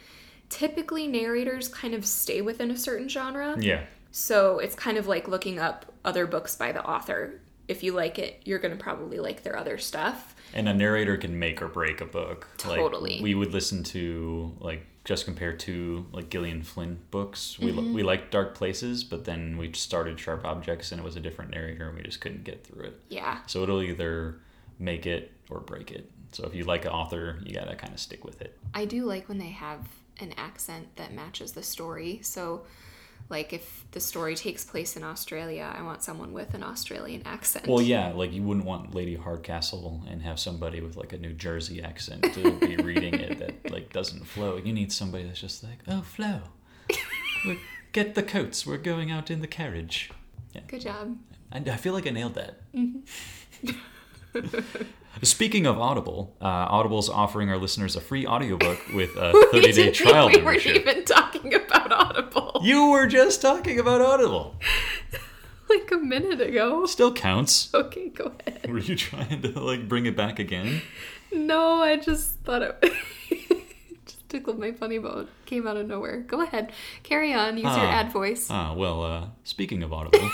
Typically, 0.50 1.06
narrators 1.06 1.68
kind 1.68 1.94
of 1.94 2.04
stay 2.04 2.42
within 2.42 2.70
a 2.70 2.76
certain 2.76 3.08
genre. 3.08 3.56
Yeah. 3.58 3.84
So 4.10 4.58
it's 4.58 4.74
kind 4.74 4.98
of 4.98 5.06
like 5.06 5.26
looking 5.28 5.58
up 5.58 5.86
other 6.04 6.26
books 6.26 6.56
by 6.56 6.72
the 6.72 6.84
author. 6.84 7.40
If 7.68 7.82
you 7.84 7.92
like 7.92 8.18
it, 8.18 8.42
you're 8.44 8.58
going 8.58 8.76
to 8.76 8.82
probably 8.82 9.20
like 9.20 9.42
their 9.44 9.56
other 9.56 9.78
stuff. 9.78 10.34
And 10.52 10.68
a 10.68 10.74
narrator 10.74 11.16
can 11.16 11.38
make 11.38 11.62
or 11.62 11.68
break 11.68 12.00
a 12.00 12.04
book. 12.04 12.48
Totally. 12.58 13.14
Like, 13.14 13.22
we 13.22 13.34
would 13.36 13.52
listen 13.52 13.84
to 13.84 14.52
like 14.58 14.84
just 15.04 15.24
compare 15.24 15.52
to 15.52 16.04
like 16.12 16.28
Gillian 16.30 16.62
Flynn 16.62 16.98
books. 17.12 17.58
We 17.58 17.70
Mm-hmm. 17.70 17.94
we 17.94 18.02
liked 18.02 18.32
Dark 18.32 18.56
Places, 18.56 19.04
but 19.04 19.24
then 19.24 19.56
we 19.56 19.72
started 19.72 20.18
Sharp 20.18 20.44
Objects, 20.44 20.90
and 20.90 21.00
it 21.00 21.04
was 21.04 21.14
a 21.14 21.20
different 21.20 21.52
narrator, 21.52 21.86
and 21.88 21.96
we 21.96 22.02
just 22.02 22.20
couldn't 22.20 22.42
get 22.42 22.66
through 22.66 22.86
it. 22.86 23.00
Yeah. 23.08 23.38
So 23.46 23.62
it'll 23.62 23.82
either 23.82 24.40
make 24.80 25.06
it 25.06 25.30
or 25.48 25.60
break 25.60 25.92
it. 25.92 26.10
So 26.32 26.44
if 26.44 26.54
you 26.54 26.64
like 26.64 26.84
an 26.84 26.90
author, 26.90 27.38
you 27.44 27.54
gotta 27.54 27.76
kind 27.76 27.92
of 27.92 28.00
stick 28.00 28.24
with 28.24 28.42
it. 28.42 28.58
I 28.74 28.84
do 28.84 29.04
like 29.04 29.28
when 29.28 29.38
they 29.38 29.50
have 29.50 29.86
an 30.22 30.34
accent 30.36 30.96
that 30.96 31.12
matches 31.12 31.52
the 31.52 31.62
story. 31.62 32.20
So, 32.22 32.62
like, 33.28 33.52
if 33.52 33.84
the 33.92 34.00
story 34.00 34.34
takes 34.34 34.64
place 34.64 34.96
in 34.96 35.04
Australia, 35.04 35.72
I 35.76 35.82
want 35.82 36.02
someone 36.02 36.32
with 36.32 36.54
an 36.54 36.62
Australian 36.62 37.22
accent. 37.24 37.66
Well, 37.68 37.82
yeah, 37.82 38.12
like 38.12 38.32
you 38.32 38.42
wouldn't 38.42 38.66
want 38.66 38.94
Lady 38.94 39.14
Hardcastle 39.14 40.04
and 40.08 40.22
have 40.22 40.40
somebody 40.40 40.80
with 40.80 40.96
like 40.96 41.12
a 41.12 41.18
New 41.18 41.32
Jersey 41.32 41.82
accent 41.82 42.32
to 42.34 42.52
be 42.58 42.76
reading 42.82 43.14
it 43.14 43.38
that 43.38 43.70
like 43.70 43.92
doesn't 43.92 44.26
flow. 44.26 44.56
You 44.56 44.72
need 44.72 44.92
somebody 44.92 45.24
that's 45.24 45.40
just 45.40 45.62
like, 45.62 45.78
oh, 45.88 46.02
flow. 46.02 46.40
get 47.92 48.14
the 48.14 48.22
coats. 48.22 48.66
We're 48.66 48.78
going 48.78 49.10
out 49.10 49.30
in 49.30 49.40
the 49.40 49.46
carriage. 49.46 50.10
Good 50.66 50.80
job. 50.80 51.16
I, 51.52 51.58
I 51.58 51.76
feel 51.76 51.92
like 51.92 52.06
I 52.06 52.10
nailed 52.10 52.34
that. 52.34 52.60
Mm-hmm. 52.74 53.70
Speaking 55.22 55.66
of 55.66 55.78
Audible, 55.78 56.34
uh, 56.40 56.44
Audible's 56.46 57.10
offering 57.10 57.50
our 57.50 57.58
listeners 57.58 57.94
a 57.96 58.00
free 58.00 58.26
audiobook 58.26 58.78
with 58.94 59.10
a 59.16 59.32
30 59.52 59.72
day 59.72 59.90
trial 59.90 60.28
we 60.28 60.40
weren't 60.40 60.64
even 60.64 61.04
talking 61.04 61.52
about 61.54 61.92
Audible 61.92 62.60
You 62.62 62.90
were 62.90 63.06
just 63.06 63.42
talking 63.42 63.78
about 63.78 64.00
Audible. 64.00 64.54
like 65.68 65.90
a 65.92 65.96
minute 65.98 66.40
ago. 66.40 66.86
Still 66.86 67.12
counts. 67.12 67.68
Okay, 67.74 68.08
go 68.08 68.32
ahead. 68.46 68.70
Were 68.70 68.78
you 68.78 68.96
trying 68.96 69.42
to 69.42 69.60
like 69.60 69.88
bring 69.88 70.06
it 70.06 70.16
back 70.16 70.38
again? 70.38 70.80
No, 71.32 71.82
I 71.82 71.96
just 71.96 72.38
thought 72.40 72.62
it 72.62 72.82
just 74.06 74.28
tickled 74.28 74.58
my 74.58 74.72
funny 74.72 74.98
bone. 74.98 75.28
Came 75.44 75.66
out 75.66 75.76
of 75.76 75.86
nowhere. 75.86 76.20
Go 76.20 76.40
ahead. 76.40 76.72
Carry 77.02 77.32
on. 77.34 77.54
Use 77.56 77.64
your 77.64 77.72
Ah. 77.72 78.00
ad 78.00 78.12
voice. 78.12 78.48
Ah, 78.50 78.72
well, 78.74 79.02
uh, 79.04 79.26
speaking 79.44 79.82
of 79.82 79.92
Audible, 79.92 80.30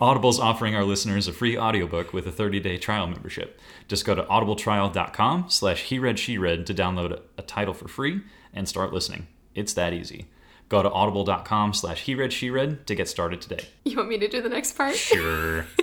Audible's 0.00 0.40
offering 0.40 0.74
our 0.74 0.84
listeners 0.84 1.28
a 1.28 1.32
free 1.32 1.56
audiobook 1.56 2.12
with 2.12 2.26
a 2.26 2.32
30-day 2.32 2.78
trial 2.78 3.06
membership. 3.06 3.60
Just 3.88 4.04
go 4.04 4.14
to 4.14 4.22
audibletrial.com 4.24 5.46
slash 5.48 5.82
he 5.82 5.98
read 5.98 6.18
she 6.18 6.38
read 6.38 6.66
to 6.66 6.74
download 6.74 7.20
a 7.38 7.42
title 7.42 7.74
for 7.74 7.88
free 7.88 8.20
and 8.52 8.68
start 8.68 8.92
listening. 8.92 9.26
It's 9.54 9.72
that 9.74 9.92
easy. 9.92 10.26
Go 10.68 10.82
to 10.82 10.90
audible.com 10.90 11.74
slash 11.74 12.02
he 12.02 12.14
read 12.14 12.32
she 12.32 12.50
read 12.50 12.86
to 12.86 12.94
get 12.94 13.08
started 13.08 13.40
today. 13.40 13.68
You 13.84 13.96
want 13.96 14.08
me 14.08 14.18
to 14.18 14.28
do 14.28 14.42
the 14.42 14.48
next 14.48 14.72
part? 14.72 14.96
Sure. 14.96 15.66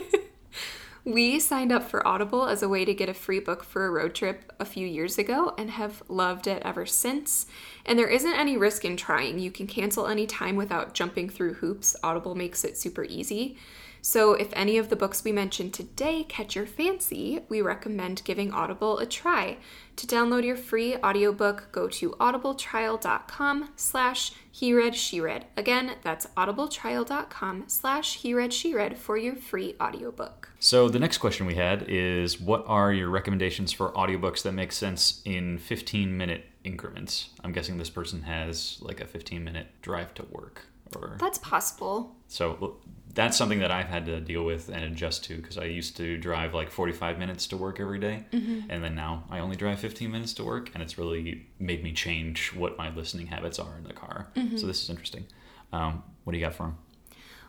We 1.06 1.42
signed 1.42 1.74
up 1.74 1.84
for 1.84 2.08
Audible 2.08 2.46
as 2.46 2.64
a 2.64 2.70
way 2.70 2.86
to 2.86 2.94
get 2.94 3.10
a 3.10 3.14
free 3.14 3.42
book 3.42 3.66
for 3.66 3.86
a 3.86 3.92
road 3.92 4.16
trip 4.16 4.54
a 4.58 4.64
few 4.64 4.88
years 4.88 5.18
ago 5.18 5.54
and 5.58 5.70
have 5.72 6.02
loved 6.08 6.48
it 6.48 6.62
ever 6.64 6.86
since. 6.86 7.46
And 7.86 8.00
there 8.00 8.08
isn't 8.08 8.34
any 8.34 8.56
risk 8.56 8.86
in 8.86 8.96
trying. 8.96 9.38
You 9.38 9.52
can 9.52 9.68
cancel 9.68 10.08
any 10.08 10.26
time 10.26 10.56
without 10.56 10.94
jumping 10.94 11.28
through 11.28 11.56
hoops. 11.56 11.98
Audible 12.04 12.36
makes 12.36 12.64
it 12.64 12.78
super 12.78 13.04
easy. 13.04 13.58
So, 14.06 14.34
if 14.34 14.50
any 14.52 14.78
of 14.78 14.90
the 14.90 14.98
books 14.98 15.24
we 15.24 15.32
mentioned 15.32 15.74
today 15.74 16.26
catch 16.28 16.58
your 16.58 16.66
fancy, 16.66 17.40
we 17.48 17.62
recommend 17.62 18.22
giving 18.26 18.52
Audible 18.52 19.00
a 19.00 19.06
try. 19.06 19.60
To 19.96 20.06
download 20.06 20.44
your 20.44 20.58
free 20.58 20.98
audiobook, 20.98 21.70
go 21.72 21.88
to 21.88 22.10
audibletrial.com 22.20 23.70
slash 23.78 24.34
he 24.52 24.74
read 24.74 24.98
she 24.98 25.22
read. 25.22 25.46
Again, 25.56 25.96
that's 26.04 26.26
audibletrial.com 26.36 27.64
slash 27.68 28.16
he 28.18 28.34
read 28.34 28.52
she 28.52 28.76
read 28.76 28.98
for 28.98 29.16
your 29.16 29.38
free 29.38 29.78
audiobook. 29.80 30.50
So 30.60 30.90
the 30.90 31.00
next 31.00 31.20
question 31.20 31.46
we 31.46 31.56
had 31.56 31.86
is 31.88 32.42
what 32.42 32.66
are 32.68 32.92
your 32.92 33.10
recommendations 33.10 33.72
for 33.72 33.94
audiobooks 33.94 34.42
that 34.44 34.52
make 34.52 34.74
sense 34.74 35.22
in 35.24 35.60
15 35.60 36.18
minute 36.18 36.44
increments? 36.66 37.30
I'm 37.42 37.54
guessing 37.54 37.78
this 37.78 37.90
person 37.90 38.24
has 38.24 38.80
like 38.82 39.00
a 39.00 39.08
15 39.08 39.42
minute 39.46 39.68
drive 39.82 40.14
to 40.16 40.26
work 40.30 40.64
or 40.94 41.16
That's 41.22 41.38
possible. 41.38 42.18
so 42.28 42.78
that's 43.14 43.38
something 43.38 43.60
that 43.60 43.72
I've 43.72 43.88
had 43.88 44.06
to 44.08 44.20
deal 44.20 44.44
with 44.44 44.70
and 44.70 44.84
adjust 44.84 45.24
to 45.26 45.38
because 45.38 45.58
I 45.58 45.66
used 45.66 45.98
to 45.98 46.18
drive 46.18 46.54
like 46.54 46.72
45 46.72 47.20
minutes 47.20 47.48
to 47.48 47.58
work 47.58 47.80
every 47.80 48.00
day, 48.00 48.26
and 48.70 48.84
then 48.84 48.96
now 48.96 49.26
I 49.30 49.40
only 49.40 49.56
drive 49.56 49.80
15 49.80 50.12
minutes 50.12 50.34
to 50.36 50.44
work 50.44 50.72
and 50.74 50.82
it's 50.82 50.98
really 50.98 51.46
made 51.60 51.84
me 51.84 51.94
change 51.94 52.54
what 52.54 52.78
my 52.78 52.94
listening 52.94 53.28
habits 53.28 53.60
are 53.60 53.78
in 53.78 53.84
the 53.84 53.94
car. 53.94 54.28
So 54.58 54.66
this 54.66 54.82
is 54.82 54.90
interesting. 54.90 55.26
Um, 55.72 56.04
what 56.24 56.34
do 56.34 56.40
you 56.40 56.46
got 56.46 56.56
for 56.56 56.66
him? 56.66 56.78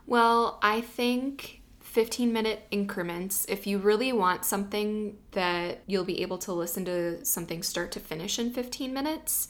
Well, 0.06 0.58
I 0.62 0.82
think 0.82 1.62
15 1.80 2.32
minute 2.32 2.66
increments, 2.70 3.46
if 3.48 3.66
you 3.66 3.78
really 3.78 4.12
want 4.12 4.44
something 4.44 5.16
that 5.30 5.82
you'll 5.86 6.04
be 6.04 6.22
able 6.22 6.38
to 6.38 6.52
listen 6.52 6.84
to 6.86 7.24
something 7.24 7.62
start 7.62 7.92
to 7.92 8.00
finish 8.00 8.38
in 8.38 8.52
15 8.52 8.92
minutes, 8.92 9.48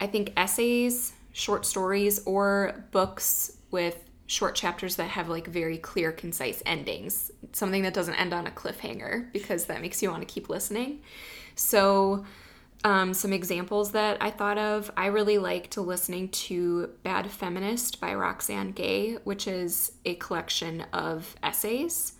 I 0.00 0.06
think 0.06 0.32
essays, 0.36 1.12
short 1.32 1.66
stories, 1.66 2.22
or 2.24 2.84
books 2.92 3.58
with 3.70 4.07
short 4.28 4.54
chapters 4.54 4.96
that 4.96 5.08
have 5.08 5.28
like 5.28 5.46
very 5.46 5.78
clear, 5.78 6.12
concise 6.12 6.62
endings. 6.64 7.32
Something 7.52 7.82
that 7.82 7.94
doesn't 7.94 8.14
end 8.14 8.34
on 8.34 8.46
a 8.46 8.50
cliffhanger 8.50 9.32
because 9.32 9.64
that 9.64 9.80
makes 9.80 10.02
you 10.02 10.10
want 10.10 10.20
to 10.20 10.32
keep 10.32 10.48
listening. 10.48 11.00
So, 11.56 12.24
um, 12.84 13.12
some 13.12 13.32
examples 13.32 13.90
that 13.92 14.18
I 14.20 14.30
thought 14.30 14.58
of 14.58 14.92
I 14.96 15.06
really 15.06 15.38
liked 15.38 15.76
listening 15.76 16.28
to 16.28 16.90
Bad 17.02 17.28
Feminist 17.28 18.00
by 18.00 18.14
Roxane 18.14 18.70
Gay, 18.72 19.14
which 19.24 19.48
is 19.48 19.92
a 20.04 20.14
collection 20.16 20.82
of 20.92 21.34
essays. 21.42 22.12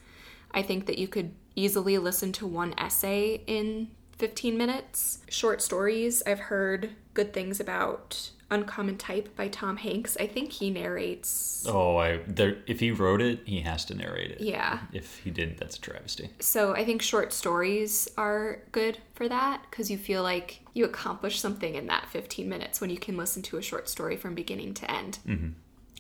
I 0.50 0.62
think 0.62 0.86
that 0.86 0.98
you 0.98 1.06
could 1.06 1.32
easily 1.54 1.98
listen 1.98 2.32
to 2.32 2.46
one 2.46 2.74
essay 2.78 3.42
in 3.46 3.88
15 4.16 4.56
minutes. 4.56 5.18
Short 5.28 5.60
stories, 5.60 6.22
I've 6.26 6.40
heard 6.40 6.90
good 7.12 7.32
things 7.32 7.60
about 7.60 8.30
Uncommon 8.50 8.96
Type 8.96 9.36
by 9.36 9.48
Tom 9.48 9.76
Hanks. 9.76 10.16
I 10.18 10.26
think 10.26 10.52
he 10.52 10.70
narrates. 10.70 11.66
Oh, 11.68 11.98
I 11.98 12.20
there. 12.26 12.56
If 12.66 12.80
he 12.80 12.90
wrote 12.90 13.20
it, 13.20 13.40
he 13.44 13.60
has 13.60 13.84
to 13.86 13.94
narrate 13.94 14.30
it. 14.30 14.40
Yeah. 14.40 14.80
If 14.92 15.18
he 15.18 15.30
didn't, 15.30 15.58
that's 15.58 15.76
a 15.76 15.80
travesty. 15.80 16.30
So 16.40 16.74
I 16.74 16.84
think 16.84 17.02
short 17.02 17.32
stories 17.32 18.08
are 18.16 18.62
good 18.72 18.98
for 19.14 19.28
that 19.28 19.62
because 19.70 19.90
you 19.90 19.98
feel 19.98 20.22
like 20.22 20.60
you 20.72 20.86
accomplish 20.86 21.40
something 21.40 21.74
in 21.74 21.86
that 21.88 22.08
15 22.08 22.48
minutes 22.48 22.80
when 22.80 22.88
you 22.88 22.98
can 22.98 23.16
listen 23.16 23.42
to 23.42 23.58
a 23.58 23.62
short 23.62 23.88
story 23.88 24.16
from 24.16 24.34
beginning 24.34 24.72
to 24.74 24.90
end. 24.90 25.18
Mm-hmm. 25.26 25.48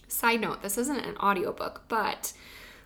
Side 0.08 0.40
note, 0.40 0.62
this 0.62 0.78
isn't 0.78 1.04
an 1.04 1.18
audiobook, 1.18 1.82
but 1.88 2.32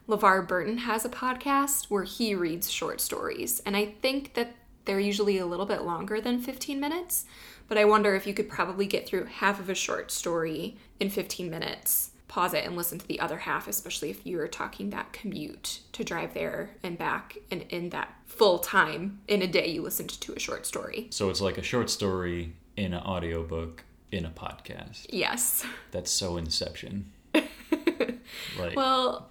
LeVar 0.09 0.49
Burton 0.49 0.79
has 0.79 1.05
a 1.05 1.09
podcast 1.09 1.85
where 1.85 2.03
he 2.03 2.35
reads 2.35 2.69
short 2.69 3.01
stories. 3.01 3.61
And 3.65 3.77
I 3.77 3.95
think 4.03 4.35
that 4.35 4.57
they're 4.85 5.01
usually 5.01 5.39
a 5.39 5.47
little 5.47 5.67
bit 5.67 5.83
longer 5.83 6.21
than 6.21 6.41
15 6.41 6.81
minutes. 6.81 7.25
But 7.69 7.79
I 7.79 7.85
wonder 7.85 8.15
if 8.15 8.27
you 8.27 8.35
could 8.35 8.49
probably 8.49 8.87
get 8.87 9.07
through 9.07 9.25
half 9.27 9.61
of 9.61 9.71
a 9.71 9.75
short 9.75 10.11
story 10.11 10.77
in 11.01 11.11
15 11.11 11.49
minutes, 11.49 12.11
pause 12.29 12.55
it 12.55 12.65
and 12.65 12.77
listen 12.77 12.99
to 12.99 13.07
the 13.07 13.21
other 13.21 13.39
half, 13.39 13.69
especially 13.69 14.11
if 14.11 14.27
you 14.27 14.41
are 14.41 14.49
talking 14.49 14.91
that 14.91 15.13
commute 15.13 15.81
to 15.93 16.05
drive 16.05 16.35
there 16.35 16.71
and 16.83 16.99
back. 16.99 17.39
And 17.51 17.63
in 17.71 17.91
that 17.91 18.15
full 18.27 18.59
time 18.59 19.21
in 19.29 19.43
a 19.43 19.47
day, 19.47 19.69
you 19.69 19.83
listened 19.83 20.11
to 20.11 20.33
a 20.35 20.39
short 20.39 20.67
story. 20.67 21.09
So 21.11 21.31
it's 21.31 21.41
like 21.41 21.59
a 21.59 21.63
short 21.63 21.89
story 21.89 22.55
in 22.77 22.95
an 22.95 23.03
audiobook 23.03 23.85
in 24.11 24.27
a 24.27 24.31
podcast. 24.31 25.07
Yes. 25.09 25.65
That's 25.91 26.11
so 26.11 26.37
Inception. 26.37 27.11
like 27.35 28.77
Well, 28.77 29.31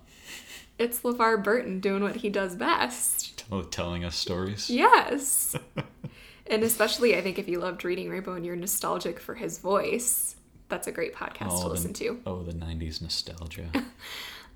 it's 0.80 1.02
LeVar 1.02 1.44
Burton 1.44 1.80
doing 1.80 2.02
what 2.02 2.18
he 2.18 2.30
does 2.30 2.56
best. 2.56 3.31
Tell- 3.52 3.64
telling 3.64 4.06
us 4.06 4.16
stories. 4.16 4.70
Yes. 4.70 5.56
and 6.48 6.64
especially, 6.64 7.16
I 7.16 7.22
think 7.22 7.38
if 7.38 7.48
you 7.48 7.60
loved 7.60 7.84
reading 7.86 8.10
Rainbow 8.10 8.34
and 8.34 8.46
you're 8.46 8.56
nostalgic 8.56 9.20
for 9.20 9.36
his 9.36 9.60
voice, 9.60 10.36
that's 10.70 10.88
a 10.88 10.92
great 10.92 11.14
podcast 11.14 11.58
to 11.58 11.64
the- 11.64 11.70
listen 11.70 11.94
to. 11.94 12.20
Oh, 12.26 12.44
the 12.44 12.54
'90s 12.54 13.02
nostalgia. 13.02 13.70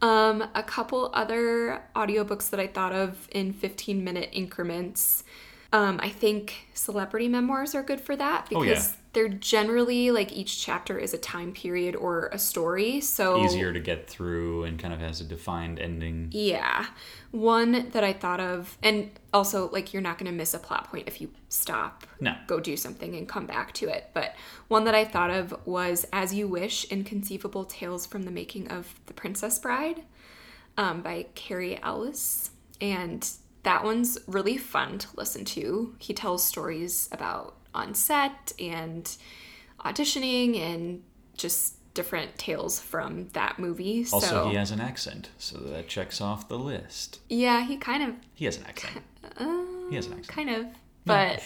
Um, 0.01 0.43
a 0.53 0.61
couple 0.61 1.09
other 1.13 1.81
audiobooks 1.95 2.49
that 2.49 2.59
I 2.59 2.67
thought 2.67 2.91
of 2.91 3.29
in 3.31 3.53
15 3.53 4.03
minute 4.03 4.29
increments. 4.33 5.23
Um, 5.75 5.99
I 6.01 6.07
think 6.09 6.67
celebrity 6.73 7.27
memoirs 7.27 7.75
are 7.75 7.83
good 7.83 7.99
for 7.99 8.15
that 8.15 8.47
Oh, 8.53 8.61
because 8.61 8.91
yeah. 8.91 8.95
they're 9.11 9.27
generally 9.27 10.09
like 10.09 10.31
each 10.31 10.63
chapter 10.63 10.97
is 10.97 11.13
a 11.13 11.17
time 11.17 11.51
period 11.51 11.97
or 11.97 12.29
a 12.31 12.39
story. 12.39 13.01
So 13.01 13.43
Easier 13.43 13.73
to 13.73 13.79
get 13.81 14.07
through 14.09 14.63
and 14.63 14.79
kind 14.79 14.93
of 14.93 15.01
has 15.01 15.19
a 15.19 15.25
defined 15.25 15.79
ending. 15.79 16.29
Yeah. 16.31 16.85
One 17.31 17.89
that 17.89 18.05
I 18.05 18.13
thought 18.13 18.39
of, 18.39 18.77
and 18.81 19.09
also, 19.33 19.69
like, 19.71 19.91
you're 19.91 20.01
not 20.01 20.17
going 20.17 20.31
to 20.31 20.37
miss 20.37 20.53
a 20.53 20.59
plot 20.59 20.89
point 20.89 21.09
if 21.09 21.19
you 21.19 21.29
stop, 21.49 22.07
No. 22.21 22.33
go 22.47 22.61
do 22.61 22.77
something, 22.77 23.13
and 23.13 23.27
come 23.27 23.45
back 23.45 23.73
to 23.73 23.89
it. 23.89 24.11
But 24.13 24.33
one 24.69 24.85
that 24.85 24.95
I 24.95 25.03
thought 25.03 25.31
of 25.31 25.53
was 25.65 26.05
As 26.13 26.33
You 26.33 26.47
Wish 26.47 26.85
Inconceivable 26.85 27.65
Tales 27.65 28.05
from 28.05 28.23
the 28.23 28.31
Making 28.31 28.69
of 28.69 28.95
The 29.07 29.13
Princess 29.13 29.59
Bride 29.59 30.03
um, 30.77 31.01
by 31.01 31.25
Cary 31.35 31.77
Elwes. 31.83 32.51
And 32.79 33.27
that 33.65 33.83
one's 33.83 34.17
really 34.27 34.57
fun 34.57 34.97
to 34.99 35.07
listen 35.17 35.43
to. 35.45 35.95
He 35.99 36.13
tells 36.13 36.43
stories 36.43 37.09
about 37.11 37.55
on 37.73 37.93
set 37.93 38.53
and 38.59 39.15
auditioning 39.81 40.57
and 40.59 41.03
just 41.35 41.75
different 41.93 42.37
tales 42.37 42.79
from 42.79 43.27
that 43.29 43.57
movie. 43.59 44.05
Also, 44.13 44.27
so, 44.27 44.49
he 44.49 44.55
has 44.55 44.71
an 44.71 44.79
accent, 44.79 45.29
so 45.37 45.57
that 45.57 45.87
checks 45.87 46.21
off 46.21 46.47
the 46.47 46.57
list. 46.59 47.19
yeah, 47.29 47.65
he 47.65 47.77
kind 47.77 48.03
of 48.03 48.15
He 48.33 48.45
has 48.45 48.57
an 48.57 48.65
accent. 48.65 49.03
Uh, 49.37 49.63
He 49.89 49.95
has 49.95 50.07
an 50.07 50.13
accent. 50.13 50.27
kind 50.27 50.49
of, 50.49 50.65
but 51.05 51.41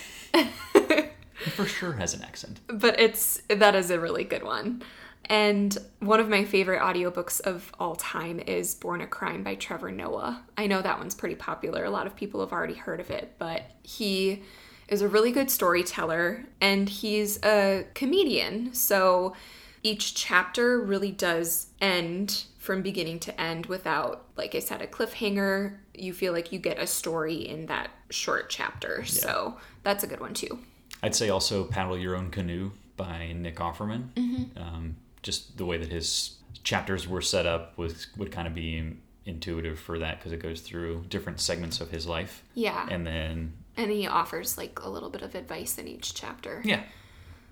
He 1.43 1.49
for 1.51 1.65
sure 1.65 1.93
has 1.93 2.13
an 2.13 2.21
accent. 2.21 2.59
but 2.67 2.99
it's 2.99 3.41
that 3.47 3.75
is 3.75 3.89
a 3.91 3.99
really 3.99 4.23
good 4.25 4.43
one. 4.43 4.83
And 5.29 5.77
one 5.99 6.19
of 6.19 6.27
my 6.27 6.43
favorite 6.43 6.81
audiobooks 6.81 7.39
of 7.41 7.71
all 7.79 7.95
time 7.95 8.39
is 8.39 8.73
Born 8.73 9.01
a 9.01 9.07
Crime 9.07 9.43
by 9.43 9.55
Trevor 9.55 9.91
Noah. 9.91 10.43
I 10.57 10.65
know 10.65 10.81
that 10.81 10.97
one's 10.97 11.13
pretty 11.13 11.35
popular. 11.35 11.85
A 11.85 11.91
lot 11.91 12.07
of 12.07 12.15
people 12.15 12.39
have 12.39 12.51
already 12.51 12.73
heard 12.73 12.99
of 12.99 13.11
it, 13.11 13.35
but 13.37 13.61
he 13.83 14.41
is 14.87 15.03
a 15.03 15.07
really 15.07 15.31
good 15.31 15.51
storyteller 15.51 16.45
and 16.59 16.89
he's 16.89 17.39
a 17.43 17.85
comedian. 17.93 18.73
So 18.73 19.35
each 19.83 20.15
chapter 20.15 20.81
really 20.81 21.11
does 21.11 21.67
end 21.79 22.45
from 22.57 22.81
beginning 22.81 23.19
to 23.19 23.39
end 23.39 23.67
without, 23.67 24.25
like 24.35 24.55
I 24.55 24.59
said, 24.59 24.81
a 24.81 24.87
cliffhanger. 24.87 25.77
You 25.93 26.13
feel 26.13 26.33
like 26.33 26.51
you 26.51 26.57
get 26.57 26.79
a 26.79 26.87
story 26.87 27.35
in 27.35 27.67
that 27.67 27.91
short 28.09 28.49
chapter. 28.49 29.05
So 29.05 29.57
that's 29.83 30.03
a 30.03 30.07
good 30.07 30.19
one 30.19 30.33
too. 30.33 30.59
I'd 31.03 31.15
say 31.15 31.29
also 31.29 31.65
Paddle 31.65 31.97
Your 31.97 32.15
Own 32.15 32.31
Canoe 32.31 32.71
by 32.97 33.31
Nick 33.33 33.57
Offerman. 33.57 34.09
Mm-hmm. 34.15 34.61
Um, 34.61 34.95
just 35.23 35.57
the 35.57 35.65
way 35.65 35.77
that 35.77 35.89
his 35.89 36.35
chapters 36.63 37.07
were 37.07 37.21
set 37.21 37.45
up 37.45 37.77
was 37.77 38.07
would 38.17 38.31
kind 38.31 38.47
of 38.47 38.53
be 38.53 38.95
intuitive 39.25 39.79
for 39.79 39.99
that 39.99 40.17
because 40.19 40.31
it 40.31 40.41
goes 40.41 40.61
through 40.61 41.03
different 41.09 41.39
segments 41.39 41.79
of 41.81 41.91
his 41.91 42.07
life. 42.07 42.43
Yeah. 42.55 42.87
And 42.89 43.05
then, 43.05 43.53
And 43.77 43.91
he 43.91 44.07
offers 44.07 44.57
like 44.57 44.79
a 44.81 44.89
little 44.89 45.09
bit 45.09 45.21
of 45.21 45.35
advice 45.35 45.77
in 45.77 45.87
each 45.87 46.13
chapter. 46.15 46.61
yeah, 46.65 46.83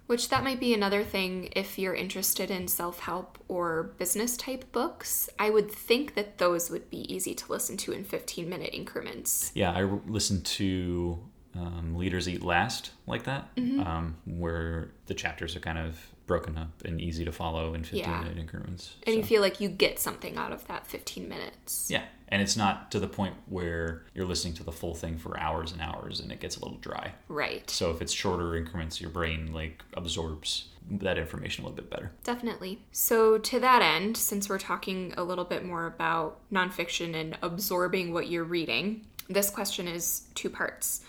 Which 0.07 0.29
that 0.29 0.43
might 0.43 0.59
be 0.59 0.73
another 0.73 1.03
thing 1.03 1.49
if 1.55 1.77
you're 1.77 1.93
interested 1.93 2.49
in 2.49 2.67
self 2.67 2.99
help 3.01 3.37
or 3.47 3.91
business 3.97 4.35
type 4.37 4.71
books. 4.71 5.29
I 5.37 5.49
would 5.51 5.69
think 5.71 6.15
that 6.15 6.37
those 6.39 6.69
would 6.71 6.89
be 6.89 7.13
easy 7.13 7.35
to 7.35 7.51
listen 7.51 7.77
to 7.77 7.91
in 7.91 8.03
15 8.05 8.49
minute 8.49 8.71
increments. 8.73 9.51
yeah, 9.53 9.71
I 9.71 9.83
listened 9.83 10.45
to 10.45 11.19
um, 11.55 11.95
Leaders 11.95 12.27
Eat 12.29 12.41
Last 12.43 12.91
like 13.05 13.23
that, 13.25 13.53
Mm-hmm. 13.55 13.81
um, 13.81 14.15
where 14.25 14.89
the 15.07 15.13
chapters 15.13 15.55
are 15.55 15.59
kind 15.59 15.77
of 15.77 15.99
broken 16.27 16.57
up 16.57 16.83
and 16.85 17.01
easy 17.01 17.25
to 17.25 17.31
follow 17.31 17.73
in 17.73 17.83
15 17.83 17.99
Yeah. 17.99 18.19
minute 18.21 18.37
increments. 18.37 18.95
And 19.07 19.15
you 19.15 19.23
feel 19.23 19.41
like 19.41 19.59
you 19.59 19.69
get 19.69 19.97
something 19.99 20.35
out 20.37 20.51
of 20.51 20.67
that 20.67 20.85
15 20.85 21.27
minutes. 21.27 21.89
Yeah, 21.89 22.03
and 22.27 22.41
it's 22.41 22.55
not 22.57 22.91
to 22.91 22.99
the 22.99 23.07
point 23.07 23.35
where 23.47 24.03
you're 24.13 24.25
listening 24.25 24.53
to 24.55 24.63
the 24.63 24.71
full 24.71 24.93
thing 24.93 25.17
for 25.17 25.39
hours 25.39 25.71
and 25.71 25.81
hours 25.81 26.19
and 26.19 26.31
it 26.31 26.39
gets 26.39 26.57
a 26.57 26.63
little 26.63 26.77
dry. 26.77 27.13
Right. 27.29 27.67
So 27.69 27.89
if 27.91 28.01
it's 28.01 28.11
shorter 28.13 28.55
increments, 28.55 29.01
your 29.01 29.09
brain 29.09 29.53
like 29.53 29.83
absorbs 29.93 30.67
that 30.89 31.17
information 31.17 31.63
a 31.63 31.67
little 31.67 31.75
bit 31.83 31.89
better. 31.89 32.11
Definitely. 32.23 32.79
So, 32.93 33.37
to 33.37 33.59
that 33.59 33.81
end, 33.81 34.15
since 34.15 34.47
we're 34.47 34.57
talking 34.57 35.13
a 35.17 35.23
little 35.23 35.43
bit 35.43 35.65
more 35.65 35.85
about 35.85 36.39
nonfiction 36.49 37.13
and 37.13 37.37
absorbing 37.41 38.13
what 38.13 38.29
you're 38.29 38.45
reading, 38.45 39.05
this 39.29 39.49
question 39.49 39.85
is 39.89 40.27
two 40.33 40.49
parts. 40.49 41.01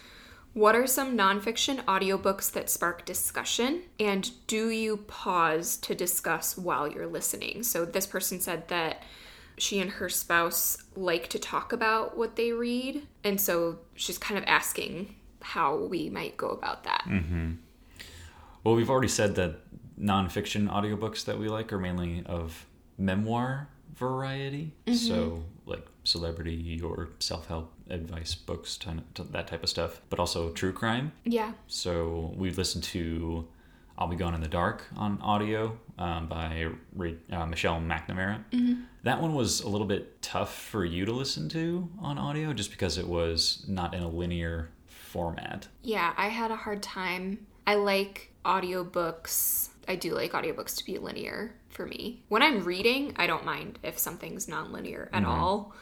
What 0.55 0.75
are 0.75 0.87
some 0.87 1.17
nonfiction 1.17 1.85
audiobooks 1.85 2.51
that 2.53 2.71
spark 2.71 3.05
discussion? 3.05 3.83
And 4.01 4.31
do 4.47 4.71
you 4.71 4.97
pause 4.97 5.77
to 5.79 5.95
discuss 5.95 6.57
while 6.57 6.89
you're 6.89 7.07
listening? 7.07 7.63
So, 7.63 7.85
this 7.85 8.07
person 8.07 8.41
said 8.41 8.69
that 8.69 9.03
she 9.57 9.81
and 9.81 9.91
her 9.93 10.09
spouse 10.09 10.79
like 10.97 11.29
to 11.29 11.39
talk 11.39 11.73
about 11.73 12.17
what 12.17 12.37
they 12.37 12.53
read. 12.53 13.07
And 13.23 13.41
so, 13.41 13.79
she's 13.95 14.19
kind 14.19 14.39
of 14.39 14.45
asking 14.47 15.15
how 15.43 15.77
we 15.77 16.11
might 16.11 16.37
go 16.37 16.49
about 16.49 16.85
that. 16.85 17.05
Mm-hmm. 17.07 17.53
Well, 18.65 18.75
we've 18.75 18.91
already 18.91 19.09
said 19.09 19.35
that 19.37 19.61
nonfiction 20.01 20.69
audiobooks 20.69 21.25
that 21.25 21.39
we 21.39 21.49
like 21.49 21.73
are 21.73 21.79
mainly 21.79 22.23
of 22.27 22.67
memoir 22.97 23.69
variety. 23.99 24.73
So, 24.93 25.45
like 25.67 25.87
celebrity 26.05 26.81
or 26.83 27.11
self 27.19 27.49
help 27.49 27.73
advice 27.91 28.35
books, 28.35 28.77
ton- 28.77 29.05
that 29.15 29.49
type 29.49 29.63
of 29.63 29.69
stuff, 29.69 30.01
but 30.09 30.19
also 30.19 30.51
true 30.51 30.73
crime. 30.73 31.13
Yeah. 31.25 31.53
So, 31.67 32.33
we've 32.37 32.57
listened 32.57 32.85
to 32.85 33.47
I'll 33.99 34.07
Be 34.07 34.17
Gone 34.17 34.35
in 34.35 34.41
the 34.41 34.49
Dark 34.49 34.85
on 34.97 35.21
audio 35.21 35.77
um, 35.99 36.29
by 36.29 36.69
uh, 37.33 37.47
Michelle 37.47 37.81
McNamara. 37.81 38.45
That 39.03 39.21
one 39.21 39.35
was 39.35 39.61
a 39.61 39.69
little 39.69 39.87
bit 39.87 40.23
tough 40.23 40.55
for 40.55 40.85
you 40.85 41.05
to 41.05 41.13
listen 41.13 41.49
to 41.51 41.89
on 42.01 42.17
audio 42.17 42.53
just 42.53 42.71
because 42.71 42.97
it 42.97 43.07
was 43.07 43.65
not 43.67 43.95
in 43.95 44.03
a 44.03 44.09
linear 44.09 44.71
format. 44.87 45.67
Yeah, 45.83 46.13
I 46.17 46.29
had 46.29 46.51
a 46.51 46.57
hard 46.57 46.83
time. 46.83 47.47
I 47.67 47.75
like 47.75 48.33
audiobooks. 48.45 49.71
I 49.89 49.97
do 49.97 50.15
like 50.15 50.33
audiobooks 50.33 50.77
to 50.77 50.85
be 50.85 50.99
linear 50.99 51.55
for 51.79 51.87
me. 51.87 52.25
When 52.27 52.43
I'm 52.43 52.65
reading, 52.65 53.15
I 53.17 53.29
don't 53.29 53.45
mind 53.45 53.79
if 53.85 54.01
something's 54.01 54.49
non-linear 54.49 55.09
at 55.13 55.23
mm-hmm. 55.23 55.31
all. 55.31 55.75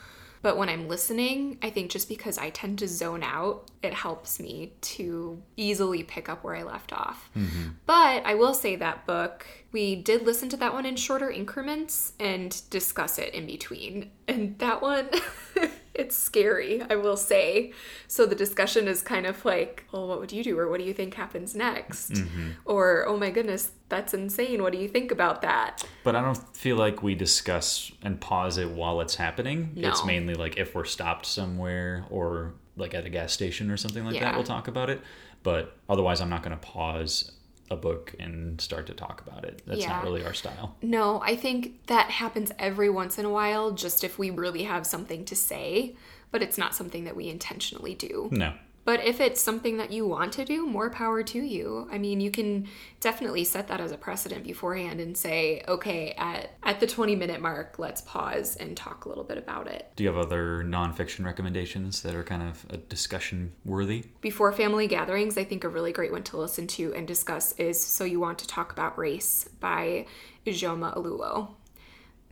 But 0.42 0.58
when 0.58 0.68
I'm 0.68 0.88
listening, 0.88 1.56
I 1.62 1.70
think 1.70 1.90
just 1.90 2.06
because 2.06 2.36
I 2.36 2.50
tend 2.50 2.80
to 2.80 2.86
zone 2.86 3.22
out, 3.22 3.70
it 3.82 3.94
helps 3.94 4.38
me 4.38 4.74
to 4.82 5.42
easily 5.56 6.02
pick 6.02 6.28
up 6.28 6.44
where 6.44 6.54
I 6.54 6.64
left 6.64 6.92
off. 6.92 7.30
Mm-hmm. 7.34 7.70
But 7.86 8.26
I 8.26 8.34
will 8.34 8.52
say 8.52 8.76
that 8.76 9.06
book, 9.06 9.46
we 9.72 9.96
did 9.96 10.22
listen 10.22 10.50
to 10.50 10.58
that 10.58 10.74
one 10.74 10.84
in 10.84 10.96
shorter 10.96 11.30
increments 11.30 12.12
and 12.20 12.60
discuss 12.68 13.18
it 13.18 13.32
in 13.32 13.46
between. 13.46 14.10
And 14.28 14.58
that 14.58 14.82
one, 14.82 15.08
it's 15.98 16.14
scary, 16.16 16.82
I 16.90 16.96
will 16.96 17.16
say. 17.16 17.72
So 18.06 18.26
the 18.26 18.34
discussion 18.34 18.86
is 18.88 19.02
kind 19.02 19.26
of 19.26 19.44
like, 19.44 19.84
well, 19.92 20.06
what 20.06 20.20
would 20.20 20.32
you 20.32 20.44
do? 20.44 20.58
Or 20.58 20.68
what 20.68 20.78
do 20.78 20.86
you 20.86 20.92
think 20.92 21.14
happens 21.14 21.54
next? 21.54 22.12
Mm-hmm. 22.12 22.50
Or, 22.64 23.06
oh 23.06 23.16
my 23.16 23.30
goodness, 23.30 23.72
that's 23.88 24.14
insane. 24.14 24.62
What 24.62 24.72
do 24.72 24.78
you 24.78 24.88
think 24.88 25.10
about 25.10 25.42
that? 25.42 25.84
But 26.04 26.14
I 26.16 26.22
don't 26.22 26.56
feel 26.56 26.76
like 26.76 27.02
we 27.02 27.14
discuss 27.14 27.90
and 28.02 28.20
pause 28.20 28.58
it 28.58 28.70
while 28.70 29.00
it's 29.00 29.14
happening. 29.16 29.72
No. 29.74 29.88
It's 29.88 30.04
mainly 30.04 30.34
like 30.34 30.56
if 30.56 30.74
we're 30.74 30.84
stopped 30.84 31.26
somewhere 31.26 32.04
or 32.10 32.54
like 32.76 32.94
at 32.94 33.04
a 33.06 33.10
gas 33.10 33.32
station 33.32 33.70
or 33.70 33.76
something 33.76 34.04
like 34.04 34.14
Yeah. 34.14 34.24
that, 34.24 34.34
we'll 34.34 34.44
talk 34.44 34.68
about 34.68 34.90
it. 34.90 35.00
But 35.42 35.76
otherwise, 35.88 36.20
I'm 36.20 36.28
not 36.30 36.42
going 36.42 36.56
to 36.58 36.64
pause 36.66 37.32
a 37.70 37.76
book 37.76 38.14
and 38.18 38.60
start 38.60 38.86
to 38.86 38.94
talk 38.94 39.22
about 39.26 39.44
it. 39.44 39.62
That's 39.66 39.80
Yeah. 39.80 39.88
not 39.88 40.04
really 40.04 40.24
our 40.24 40.34
style. 40.34 40.76
No, 40.82 41.20
I 41.22 41.36
think 41.36 41.86
that 41.86 42.10
happens 42.10 42.52
every 42.58 42.88
once 42.90 43.18
in 43.18 43.24
a 43.24 43.30
while, 43.30 43.72
just 43.72 44.04
if 44.04 44.18
we 44.18 44.30
really 44.30 44.64
have 44.64 44.86
something 44.86 45.24
to 45.26 45.34
say, 45.36 45.94
but 46.30 46.42
it's 46.42 46.58
not 46.58 46.74
something 46.74 47.04
that 47.04 47.16
we 47.16 47.28
intentionally 47.28 47.94
do. 47.94 48.28
No. 48.30 48.52
But 48.86 49.04
if 49.04 49.20
it's 49.20 49.40
something 49.40 49.78
that 49.78 49.90
you 49.90 50.06
want 50.06 50.32
to 50.34 50.44
do, 50.44 50.64
more 50.64 50.90
power 50.90 51.24
to 51.24 51.40
you. 51.42 51.88
I 51.90 51.98
mean, 51.98 52.20
you 52.20 52.30
can 52.30 52.68
definitely 53.00 53.42
set 53.42 53.66
that 53.66 53.80
as 53.80 53.90
a 53.90 53.96
precedent 53.96 54.44
beforehand 54.44 55.00
and 55.00 55.16
say, 55.16 55.64
okay, 55.66 56.14
at, 56.16 56.52
at 56.62 56.78
the 56.78 56.86
20 56.86 57.16
minute 57.16 57.42
mark, 57.42 57.80
let's 57.80 58.00
pause 58.02 58.54
and 58.54 58.76
talk 58.76 59.04
a 59.04 59.08
little 59.08 59.24
bit 59.24 59.38
about 59.38 59.66
it. 59.66 59.90
Do 59.96 60.04
you 60.04 60.08
have 60.08 60.16
other 60.24 60.62
nonfiction 60.62 61.24
recommendations 61.24 62.02
that 62.02 62.14
are 62.14 62.22
kind 62.22 62.44
of 62.44 62.64
a 62.70 62.76
discussion 62.76 63.52
worthy? 63.64 64.04
Before 64.20 64.52
family 64.52 64.86
gatherings, 64.86 65.36
I 65.36 65.42
think 65.42 65.64
a 65.64 65.68
really 65.68 65.90
great 65.92 66.12
one 66.12 66.22
to 66.22 66.36
listen 66.36 66.68
to 66.68 66.94
and 66.94 67.08
discuss 67.08 67.58
is 67.58 67.84
So 67.84 68.04
You 68.04 68.20
Want 68.20 68.38
to 68.38 68.46
Talk 68.46 68.70
About 68.70 68.96
Race 68.96 69.48
by 69.58 70.06
Ijeoma 70.46 70.96
Oluo. 70.96 71.48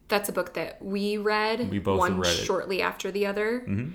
That's 0.07 0.29
a 0.29 0.33
book 0.33 0.55
that 0.55 0.81
we 0.81 1.17
read, 1.17 1.69
We 1.69 1.81
both 1.81 1.99
one 1.99 2.21
read 2.21 2.29
it. 2.29 2.45
shortly 2.45 2.81
after 2.81 3.11
the 3.11 3.27
other. 3.27 3.65
Mm-hmm. 3.67 3.91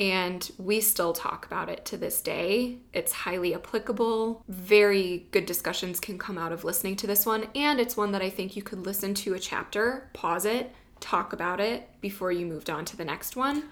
And 0.00 0.50
we 0.58 0.80
still 0.80 1.12
talk 1.12 1.46
about 1.46 1.68
it 1.68 1.84
to 1.86 1.96
this 1.96 2.20
day. 2.20 2.78
It's 2.92 3.12
highly 3.12 3.54
applicable. 3.54 4.42
Very 4.48 5.28
good 5.30 5.46
discussions 5.46 6.00
can 6.00 6.18
come 6.18 6.36
out 6.36 6.50
of 6.52 6.64
listening 6.64 6.96
to 6.96 7.06
this 7.06 7.24
one. 7.24 7.46
And 7.54 7.78
it's 7.78 7.96
one 7.96 8.10
that 8.12 8.22
I 8.22 8.30
think 8.30 8.56
you 8.56 8.62
could 8.62 8.84
listen 8.84 9.14
to 9.14 9.34
a 9.34 9.38
chapter, 9.38 10.10
pause 10.12 10.46
it, 10.46 10.74
talk 11.00 11.32
about 11.32 11.60
it 11.60 11.88
before 12.00 12.32
you 12.32 12.44
moved 12.44 12.70
on 12.70 12.84
to 12.86 12.96
the 12.96 13.04
next 13.04 13.36
one. 13.36 13.64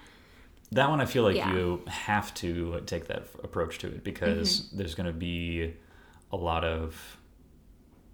That 0.71 0.89
one, 0.89 1.01
I 1.01 1.05
feel 1.05 1.23
like 1.23 1.35
Yeah. 1.35 1.53
you 1.53 1.81
have 1.87 2.33
to 2.35 2.81
take 2.85 3.07
that 3.07 3.27
approach 3.43 3.77
to 3.79 3.87
it 3.87 4.03
because 4.03 4.61
Mm-hmm. 4.61 4.77
there's 4.77 4.95
going 4.95 5.07
to 5.07 5.13
be 5.13 5.73
a 6.31 6.37
lot 6.37 6.63
of 6.63 7.17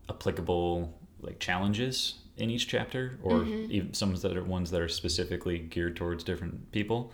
applicable 0.10 0.94
like 1.22 1.40
challenges 1.40 2.16
in 2.38 2.50
each 2.50 2.68
chapter, 2.68 3.20
or 3.22 3.40
Mm-hmm. 3.40 3.72
even 3.72 3.94
some 3.94 4.16
that 4.16 4.36
are 4.38 4.44
ones 4.44 4.72
that 4.72 4.82
are 4.82 4.88
specifically 4.88 5.60
geared 5.60 5.96
towards 5.96 6.24
different 6.24 6.72
people, 6.72 7.12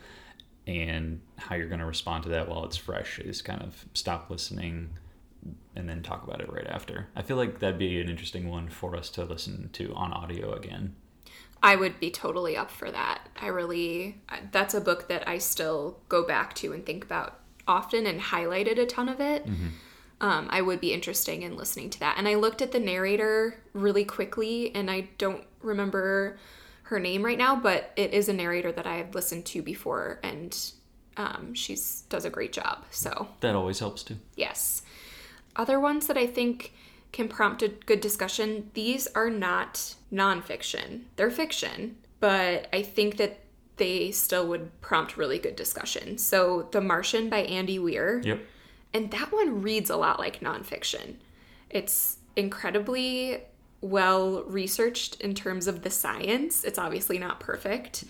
and 0.68 1.22
how 1.38 1.56
you're 1.56 1.68
going 1.68 1.80
to 1.80 1.86
respond 1.86 2.24
to 2.24 2.30
that 2.30 2.50
while 2.50 2.66
it's 2.66 2.78
fresh 2.78 3.20
is 3.20 3.42
kind 3.42 3.62
of 3.62 3.86
stop 3.94 4.30
listening 4.30 4.90
and 5.76 5.88
then 5.88 6.02
talk 6.02 6.24
about 6.24 6.42
it 6.42 6.52
right 6.52 6.68
after. 6.68 7.08
I 7.16 7.22
feel 7.22 7.38
like 7.38 7.60
that'd 7.60 7.78
be 7.78 8.02
an 8.02 8.10
interesting 8.10 8.50
one 8.50 8.70
for 8.70 8.96
us 8.96 9.10
to 9.12 9.26
listen 9.26 9.70
to 9.74 9.94
on 9.94 10.12
audio 10.12 10.54
again. 10.54 10.96
I 11.62 11.76
would 11.76 12.00
be 12.00 12.12
totally 12.12 12.58
up 12.58 12.72
for 12.72 12.92
that. 12.92 13.30
I 13.42 13.48
really, 13.48 14.22
that's 14.52 14.74
a 14.74 14.82
book 14.82 15.08
that 15.08 15.28
I 15.28 15.38
still 15.38 16.00
go 16.10 16.26
back 16.26 16.54
to 16.56 16.74
and 16.74 16.86
think 16.86 17.04
about 17.04 17.40
often 17.68 18.06
and 18.06 18.20
highlighted 18.20 18.80
a 18.80 18.86
ton 18.86 19.10
of 19.10 19.20
it. 19.20 19.46
Um, 20.22 20.48
I 20.50 20.62
would 20.62 20.80
be 20.80 20.94
interested 20.94 21.42
in 21.42 21.58
listening 21.58 21.90
to 21.92 22.00
that. 22.00 22.16
And 22.18 22.28
I 22.28 22.36
looked 22.36 22.62
at 22.62 22.72
the 22.72 22.80
narrator 22.80 23.60
really 23.74 24.06
quickly, 24.06 24.74
and 24.74 24.90
I 24.90 25.10
don't 25.18 25.44
remember 25.62 26.38
her 26.86 27.00
name 27.00 27.26
right 27.26 27.38
now, 27.38 27.56
but 27.56 27.92
it 27.96 28.14
is 28.14 28.30
a 28.30 28.34
narrator 28.34 28.72
that 28.72 28.86
I 28.86 28.98
have 28.98 29.16
listened 29.16 29.46
to 29.48 29.62
before, 29.62 30.20
and 30.22 30.56
um, 31.18 31.54
she's 31.54 32.02
does 32.10 32.26
a 32.26 32.30
great 32.30 32.54
job. 32.54 32.86
So 32.92 33.28
That 33.40 33.56
always 33.56 33.80
helps 33.80 34.04
too. 34.04 34.18
Yes. 34.36 34.84
Other 35.56 35.80
ones 35.80 36.08
that 36.08 36.18
I 36.18 36.28
think 36.28 36.74
can 37.12 37.28
prompt 37.28 37.64
a 37.64 37.70
good 37.70 38.02
discussion, 38.02 38.70
these 38.74 39.08
are 39.16 39.30
not 39.30 39.96
nonfiction. 40.12 41.04
They're 41.16 41.32
fiction, 41.32 41.96
but 42.20 42.68
I 42.74 42.84
think 42.84 43.18
that 43.18 43.40
they 43.78 44.12
still 44.12 44.48
would 44.48 44.80
prompt 44.82 45.18
really 45.18 45.40
good 45.40 45.56
discussion. 45.56 46.18
So, 46.18 46.68
The 46.72 46.82
Martian 46.82 47.30
by 47.30 47.40
Andy 47.40 47.80
Weir. 47.80 48.22
Yep. 48.24 48.42
And 48.94 49.12
that 49.12 49.32
one 49.32 49.62
reads 49.62 49.90
a 49.90 49.98
lot 49.98 50.20
like 50.20 50.40
nonfiction. 50.40 51.16
It's 51.70 52.18
incredibly 52.36 53.42
well 53.86 54.44
researched 54.44 55.22
in 55.22 55.36
terms 55.36 55.68
of 55.68 55.84
the 55.84 55.90
science. 55.90 56.64
It's 56.64 56.80
obviously 56.80 57.20
not 57.20 57.40
perfect. 57.40 58.04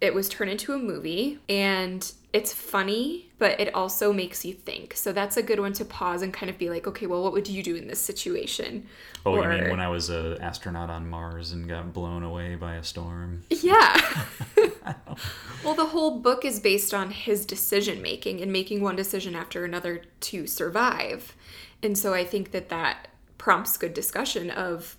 It 0.00 0.14
was 0.14 0.28
turned 0.28 0.50
into 0.50 0.72
a 0.74 0.78
movie 0.78 1.40
and 1.48 2.10
it's 2.32 2.52
funny, 2.52 3.30
but 3.38 3.58
it 3.58 3.74
also 3.74 4.12
makes 4.12 4.44
you 4.44 4.52
think. 4.54 4.94
So 4.94 5.12
that's 5.12 5.36
a 5.36 5.42
good 5.42 5.58
one 5.58 5.72
to 5.72 5.84
pause 5.84 6.22
and 6.22 6.32
kind 6.32 6.48
of 6.48 6.56
be 6.56 6.70
like, 6.70 6.86
okay, 6.86 7.06
well, 7.06 7.22
what 7.24 7.32
would 7.32 7.48
you 7.48 7.64
do 7.64 7.74
in 7.74 7.88
this 7.88 8.00
situation? 8.00 8.86
Oh, 9.26 9.34
Or- 9.34 9.52
you 9.52 9.60
mean 9.60 9.70
when 9.70 9.80
I 9.80 9.88
was 9.88 10.08
an 10.08 10.40
astronaut 10.40 10.88
on 10.88 11.08
Mars 11.08 11.50
and 11.50 11.68
got 11.68 11.92
blown 11.92 12.22
away 12.22 12.54
by 12.54 12.76
a 12.76 12.84
storm? 12.84 13.42
Yeah. 13.50 14.24
well, 15.64 15.74
the 15.74 15.86
whole 15.86 16.20
book 16.20 16.44
is 16.44 16.60
based 16.60 16.94
on 16.94 17.10
his 17.10 17.44
decision 17.44 18.00
making 18.00 18.40
and 18.40 18.52
making 18.52 18.82
one 18.82 18.94
decision 18.94 19.34
after 19.34 19.64
another 19.64 20.02
to 20.20 20.46
survive. 20.46 21.34
And 21.82 21.98
so 21.98 22.14
I 22.14 22.24
think 22.24 22.52
that 22.52 22.68
that 22.68 23.08
prompts 23.38 23.76
good 23.76 23.94
discussion 23.94 24.50
of 24.50 24.96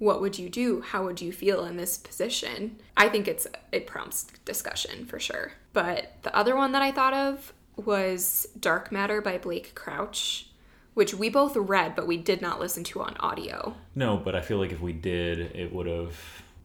what 0.00 0.20
would 0.22 0.38
you 0.38 0.48
do? 0.48 0.80
How 0.80 1.04
would 1.04 1.20
you 1.20 1.30
feel 1.30 1.64
in 1.66 1.76
this 1.76 1.98
position? 1.98 2.80
I 2.96 3.08
think 3.08 3.28
it's 3.28 3.46
it 3.70 3.86
prompts 3.86 4.24
discussion 4.44 5.04
for 5.04 5.20
sure. 5.20 5.52
But 5.72 6.14
the 6.22 6.34
other 6.34 6.56
one 6.56 6.72
that 6.72 6.82
I 6.82 6.90
thought 6.90 7.14
of 7.14 7.52
was 7.76 8.48
Dark 8.58 8.90
Matter 8.90 9.20
by 9.20 9.36
Blake 9.38 9.74
Crouch, 9.74 10.48
which 10.94 11.14
we 11.14 11.28
both 11.28 11.54
read 11.54 11.94
but 11.94 12.06
we 12.06 12.16
did 12.16 12.40
not 12.40 12.58
listen 12.58 12.82
to 12.84 13.02
on 13.02 13.14
audio. 13.20 13.76
No, 13.94 14.16
but 14.16 14.34
I 14.34 14.40
feel 14.40 14.58
like 14.58 14.72
if 14.72 14.80
we 14.80 14.94
did, 14.94 15.54
it 15.54 15.72
would 15.72 15.86
have 15.86 16.16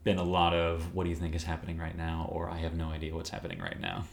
been 0.02 0.18
a 0.18 0.24
lot 0.24 0.54
of 0.54 0.94
what 0.94 1.04
do 1.04 1.10
you 1.10 1.16
think 1.16 1.34
is 1.34 1.44
happening 1.44 1.76
right 1.76 1.96
now, 1.96 2.28
or 2.32 2.48
I 2.48 2.56
have 2.58 2.74
no 2.74 2.88
idea 2.88 3.14
what's 3.14 3.30
happening 3.30 3.58
right 3.58 3.78
now. 3.78 4.04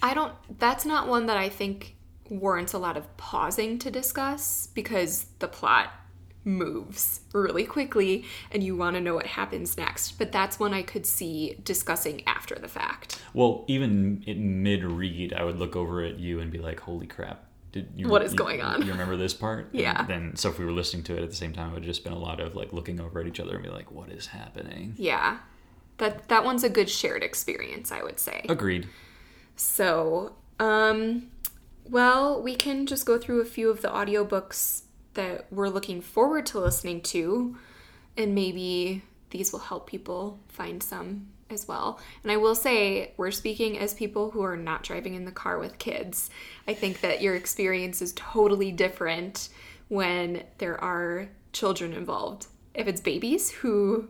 I 0.00 0.14
don't, 0.14 0.34
that's 0.60 0.84
not 0.84 1.08
one 1.08 1.26
that 1.26 1.36
I 1.36 1.48
think 1.48 1.96
warrants 2.30 2.74
a 2.74 2.78
lot 2.78 2.96
of 2.96 3.16
pausing 3.16 3.78
to 3.80 3.90
discuss 3.90 4.68
because 4.72 5.26
the 5.40 5.48
plot 5.48 5.92
moves 6.44 7.20
really 7.32 7.64
quickly 7.64 8.24
and 8.50 8.62
you 8.62 8.76
want 8.76 8.94
to 8.96 9.00
know 9.00 9.14
what 9.14 9.26
happens 9.26 9.76
next. 9.76 10.12
But 10.18 10.32
that's 10.32 10.58
one 10.58 10.72
I 10.72 10.82
could 10.82 11.04
see 11.06 11.58
discussing 11.64 12.22
after 12.26 12.54
the 12.54 12.68
fact. 12.68 13.20
Well, 13.34 13.64
even 13.68 14.22
in 14.26 14.62
mid 14.62 14.84
read, 14.84 15.32
I 15.32 15.44
would 15.44 15.58
look 15.58 15.76
over 15.76 16.02
at 16.02 16.18
you 16.18 16.40
and 16.40 16.50
be 16.50 16.58
like, 16.58 16.80
"Holy 16.80 17.06
crap! 17.06 17.44
Did 17.72 17.88
you, 17.96 18.08
What 18.08 18.22
is 18.22 18.32
you- 18.32 18.38
going 18.38 18.62
on?" 18.62 18.82
You 18.86 18.92
remember 18.92 19.16
this 19.16 19.34
part? 19.34 19.70
And 19.72 19.80
Yeah. 19.82 20.04
then, 20.04 20.36
so 20.36 20.48
if 20.48 20.58
we 20.58 20.64
were 20.64 20.72
listening 20.72 21.02
to 21.04 21.16
it 21.16 21.22
at 21.22 21.28
the 21.30 21.36
same 21.36 21.52
time, 21.52 21.70
it 21.70 21.74
would 21.74 21.82
just 21.82 22.02
been 22.04 22.14
a 22.14 22.18
lot 22.18 22.40
of 22.40 22.54
like 22.54 22.72
looking 22.72 22.98
over 23.00 23.20
at 23.20 23.26
each 23.26 23.40
other 23.40 23.54
and 23.54 23.62
be 23.62 23.68
like, 23.70 23.90
"What 23.92 24.10
is 24.10 24.28
happening?" 24.28 24.94
Yeah. 24.96 25.38
That 25.98 26.28
that 26.28 26.44
one's 26.44 26.64
a 26.64 26.70
good 26.70 26.88
shared 26.88 27.22
experience, 27.22 27.92
I 27.92 28.02
would 28.02 28.18
say. 28.18 28.46
Agreed. 28.48 28.88
So, 29.56 30.34
um, 30.60 31.28
well, 31.88 32.40
we 32.40 32.54
can 32.54 32.86
just 32.86 33.04
go 33.04 33.18
through 33.18 33.40
a 33.40 33.44
few 33.44 33.68
of 33.70 33.82
the 33.82 33.88
audiobooks 33.88 34.82
that 35.14 35.46
we're 35.50 35.68
looking 35.68 36.00
forward 36.00 36.46
to 36.46 36.60
listening 36.60 37.00
to, 37.02 37.56
and 38.16 38.34
maybe 38.34 39.02
these 39.30 39.52
will 39.52 39.58
help 39.60 39.86
people 39.86 40.38
find 40.48 40.82
some 40.82 41.28
as 41.50 41.66
well. 41.66 41.98
And 42.22 42.30
I 42.30 42.36
will 42.36 42.54
say, 42.54 43.12
we're 43.16 43.30
speaking 43.30 43.78
as 43.78 43.94
people 43.94 44.30
who 44.30 44.42
are 44.42 44.56
not 44.56 44.82
driving 44.82 45.14
in 45.14 45.24
the 45.24 45.32
car 45.32 45.58
with 45.58 45.78
kids. 45.78 46.30
I 46.66 46.74
think 46.74 47.00
that 47.00 47.22
your 47.22 47.34
experience 47.34 48.02
is 48.02 48.12
totally 48.14 48.70
different 48.70 49.48
when 49.88 50.44
there 50.58 50.82
are 50.82 51.28
children 51.52 51.92
involved. 51.94 52.46
If 52.74 52.86
it's 52.86 53.00
babies 53.00 53.50
who 53.50 54.08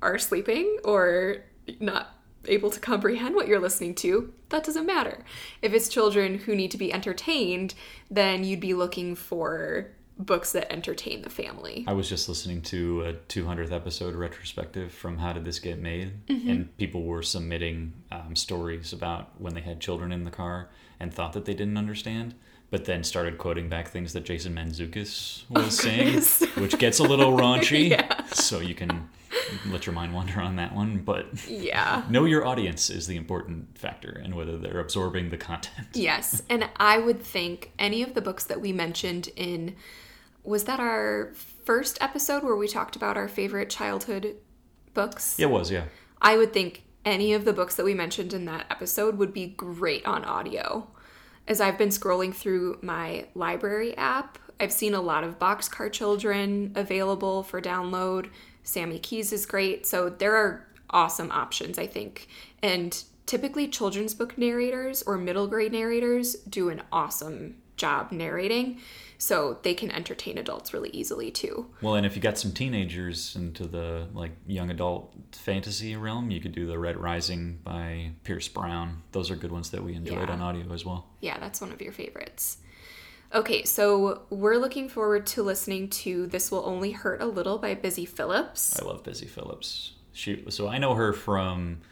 are 0.00 0.18
sleeping 0.18 0.78
or 0.84 1.44
not 1.80 2.14
able 2.46 2.70
to 2.70 2.80
comprehend 2.80 3.34
what 3.34 3.48
you're 3.48 3.60
listening 3.60 3.94
to, 3.96 4.32
that 4.48 4.64
doesn't 4.64 4.86
matter. 4.86 5.24
If 5.60 5.72
it's 5.72 5.88
children 5.88 6.38
who 6.38 6.56
need 6.56 6.70
to 6.70 6.78
be 6.78 6.92
entertained, 6.92 7.74
then 8.10 8.44
you'd 8.44 8.60
be 8.60 8.74
looking 8.74 9.14
for 9.14 9.90
books 10.20 10.52
that 10.52 10.70
entertain 10.72 11.22
the 11.22 11.30
family. 11.30 11.84
I 11.88 11.92
was 11.92 12.08
just 12.08 12.28
listening 12.28 12.62
to 12.62 13.02
a 13.02 13.12
200th 13.14 13.72
episode 13.72 14.14
retrospective 14.14 14.92
from 14.92 15.18
How 15.18 15.32
Did 15.32 15.44
This 15.44 15.58
Get 15.58 15.78
Made? 15.80 16.26
Mm-hmm. 16.26 16.50
And 16.50 16.76
people 16.76 17.02
were 17.04 17.22
submitting 17.22 17.94
um, 18.12 18.36
stories 18.36 18.92
about 18.92 19.40
when 19.40 19.54
they 19.54 19.62
had 19.62 19.80
children 19.80 20.12
in 20.12 20.24
the 20.24 20.30
car 20.30 20.68
and 20.98 21.12
thought 21.12 21.32
that 21.32 21.46
they 21.46 21.54
didn't 21.54 21.78
understand, 21.78 22.34
but 22.70 22.84
then 22.84 23.02
started 23.02 23.38
quoting 23.38 23.68
back 23.68 23.88
things 23.88 24.12
that 24.12 24.24
Jason 24.24 24.54
Mantzoukas 24.54 25.44
was 25.50 25.78
saying, 25.78 26.04
goodness. 26.06 26.40
which 26.56 26.78
gets 26.78 26.98
a 26.98 27.04
little 27.04 27.32
raunchy. 27.32 27.88
Yeah. 27.90 28.24
So 28.26 28.60
you 28.60 28.74
can 28.74 29.08
let 29.66 29.86
your 29.86 29.94
mind 29.94 30.12
wander 30.12 30.40
on 30.40 30.56
that 30.56 30.74
one. 30.74 30.98
But 30.98 31.48
Yeah. 31.48 32.04
know 32.10 32.24
your 32.24 32.44
audience 32.46 32.90
is 32.90 33.06
the 33.06 33.16
important 33.16 33.78
factor 33.78 34.20
and 34.22 34.34
whether 34.34 34.58
they're 34.58 34.80
absorbing 34.80 35.30
the 35.30 35.36
content. 35.38 35.88
Yes. 35.94 36.42
And 36.50 36.68
I 36.76 36.98
would 36.98 37.22
think 37.22 37.72
any 37.78 38.02
of 38.02 38.14
the 38.14 38.20
books 38.20 38.44
that 38.44 38.60
we 38.60 38.72
mentioned 38.72 39.30
in 39.36 39.76
was 40.42 40.64
that 40.64 40.80
our 40.80 41.32
first 41.64 41.98
episode 42.00 42.42
where 42.42 42.56
we 42.56 42.68
talked 42.68 42.96
about 42.96 43.16
our 43.16 43.28
favorite 43.28 43.70
childhood 43.70 44.36
books? 44.94 45.38
It 45.38 45.50
was, 45.50 45.70
yeah. 45.70 45.84
I 46.20 46.36
would 46.36 46.52
think 46.52 46.84
any 47.04 47.32
of 47.32 47.44
the 47.44 47.52
books 47.52 47.76
that 47.76 47.84
we 47.84 47.94
mentioned 47.94 48.32
in 48.32 48.44
that 48.46 48.66
episode 48.70 49.18
would 49.18 49.32
be 49.32 49.46
great 49.46 50.04
on 50.06 50.24
audio. 50.24 50.88
As 51.48 51.60
I've 51.60 51.78
been 51.78 51.88
scrolling 51.88 52.34
through 52.34 52.78
my 52.82 53.26
library 53.34 53.96
app, 53.96 54.38
I've 54.58 54.72
seen 54.72 54.94
a 54.94 55.00
lot 55.00 55.24
of 55.24 55.38
Boxcar 55.38 55.90
Children 55.90 56.72
available 56.74 57.42
for 57.42 57.60
download. 57.62 58.28
Sammy 58.62 58.98
Keyes 58.98 59.32
is 59.32 59.46
great. 59.46 59.86
So 59.86 60.10
there 60.10 60.36
are 60.36 60.66
awesome 60.90 61.30
options, 61.30 61.78
I 61.78 61.86
think. 61.86 62.28
And 62.62 63.02
typically, 63.24 63.68
children's 63.68 64.14
book 64.14 64.36
narrators 64.36 65.02
or 65.02 65.16
middle 65.16 65.46
grade 65.46 65.72
narrators 65.72 66.34
do 66.34 66.68
an 66.68 66.82
awesome 66.92 67.56
job 67.80 68.12
narrating. 68.12 68.78
So 69.18 69.58
they 69.62 69.74
can 69.74 69.90
entertain 69.90 70.38
adults 70.38 70.72
really 70.72 70.88
easily 70.90 71.30
too. 71.30 71.66
Well, 71.82 71.94
and 71.94 72.06
if 72.06 72.16
you 72.16 72.22
got 72.22 72.38
some 72.38 72.52
teenagers 72.52 73.36
into 73.36 73.66
the 73.66 74.06
like 74.14 74.32
young 74.46 74.70
adult 74.70 75.12
fantasy 75.32 75.94
realm, 75.94 76.30
you 76.30 76.40
could 76.40 76.52
do 76.54 76.66
the 76.66 76.78
Red 76.78 76.96
Rising 76.96 77.58
by 77.62 78.12
Pierce 78.24 78.48
Brown. 78.48 79.02
Those 79.12 79.30
are 79.30 79.36
good 79.36 79.52
ones 79.52 79.70
that 79.72 79.82
we 79.84 79.94
enjoyed 79.94 80.28
Yeah. 80.28 80.32
on 80.34 80.40
audio 80.40 80.72
as 80.72 80.86
well. 80.86 81.06
Yeah, 81.20 81.38
that's 81.38 81.60
one 81.60 81.70
of 81.70 81.82
your 81.82 81.92
favorites. 81.92 82.58
Okay, 83.34 83.62
so 83.64 84.22
we're 84.30 84.56
looking 84.56 84.88
forward 84.88 85.26
to 85.26 85.42
listening 85.42 85.88
to 85.90 86.26
This 86.26 86.50
Will 86.50 86.64
Only 86.66 86.92
Hurt 86.92 87.20
a 87.20 87.26
Little 87.26 87.58
by 87.58 87.74
Busy 87.74 88.06
Philipps. 88.06 88.80
I 88.80 88.84
love 88.86 89.04
Busy 89.04 89.26
Philipps. 89.26 89.92
She 90.12 90.44
so 90.48 90.66
I 90.66 90.78
know 90.78 90.94
her 90.94 91.12
from 91.12 91.82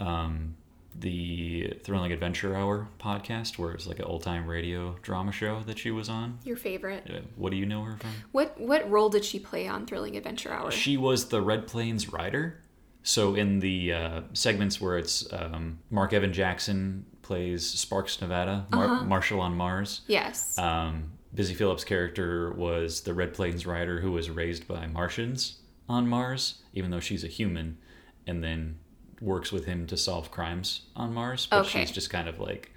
um, 0.00 0.56
the 0.94 1.74
Thrilling 1.84 2.12
Adventure 2.12 2.54
Hour 2.56 2.88
podcast, 3.00 3.58
where 3.58 3.72
it's 3.72 3.86
like 3.86 3.98
an 3.98 4.04
old 4.04 4.22
time 4.22 4.46
radio 4.46 4.96
drama 5.02 5.32
show 5.32 5.62
that 5.66 5.78
she 5.78 5.90
was 5.90 6.08
on. 6.08 6.38
Your 6.44 6.56
favorite. 6.56 7.06
What 7.36 7.50
do 7.50 7.56
you 7.56 7.66
know 7.66 7.82
her 7.84 7.96
from? 7.96 8.10
What 8.32 8.60
what 8.60 8.88
role 8.90 9.08
did 9.08 9.24
she 9.24 9.38
play 9.38 9.66
on 9.66 9.86
Thrilling 9.86 10.16
Adventure 10.16 10.52
Hour? 10.52 10.70
She 10.70 10.96
was 10.96 11.28
the 11.28 11.40
Red 11.42 11.66
Plains 11.66 12.12
rider. 12.12 12.60
So 13.04 13.34
in 13.34 13.58
the 13.58 13.92
uh, 13.92 14.20
segments 14.32 14.80
where 14.80 14.96
it's 14.96 15.30
um, 15.32 15.80
Mark 15.90 16.12
Evan 16.12 16.32
Jackson 16.32 17.04
plays 17.22 17.66
Sparks 17.66 18.20
Nevada, 18.20 18.66
Mar- 18.70 19.02
Marshall 19.02 19.40
on 19.40 19.56
Mars. 19.56 20.02
yes. 20.06 20.56
Um, 20.58 21.12
Busy 21.34 21.54
Philipps' 21.54 21.82
character 21.82 22.52
was 22.52 23.00
the 23.00 23.14
Red 23.14 23.32
Plains 23.32 23.66
rider 23.66 24.00
who 24.00 24.12
was 24.12 24.28
raised 24.28 24.68
by 24.68 24.86
Martians 24.86 25.56
on 25.88 26.06
Mars, 26.06 26.62
even 26.74 26.90
though 26.90 27.00
she's 27.00 27.24
a 27.24 27.28
human, 27.28 27.78
and 28.26 28.44
then 28.44 28.78
works 29.22 29.52
with 29.52 29.64
him 29.66 29.86
to 29.86 29.96
solve 29.96 30.30
crimes 30.30 30.82
on 30.96 31.14
Mars. 31.14 31.46
But 31.50 31.60
Okay. 31.66 31.80
she's 31.80 31.90
just 31.90 32.10
kind 32.10 32.28
of 32.28 32.38
like 32.40 32.70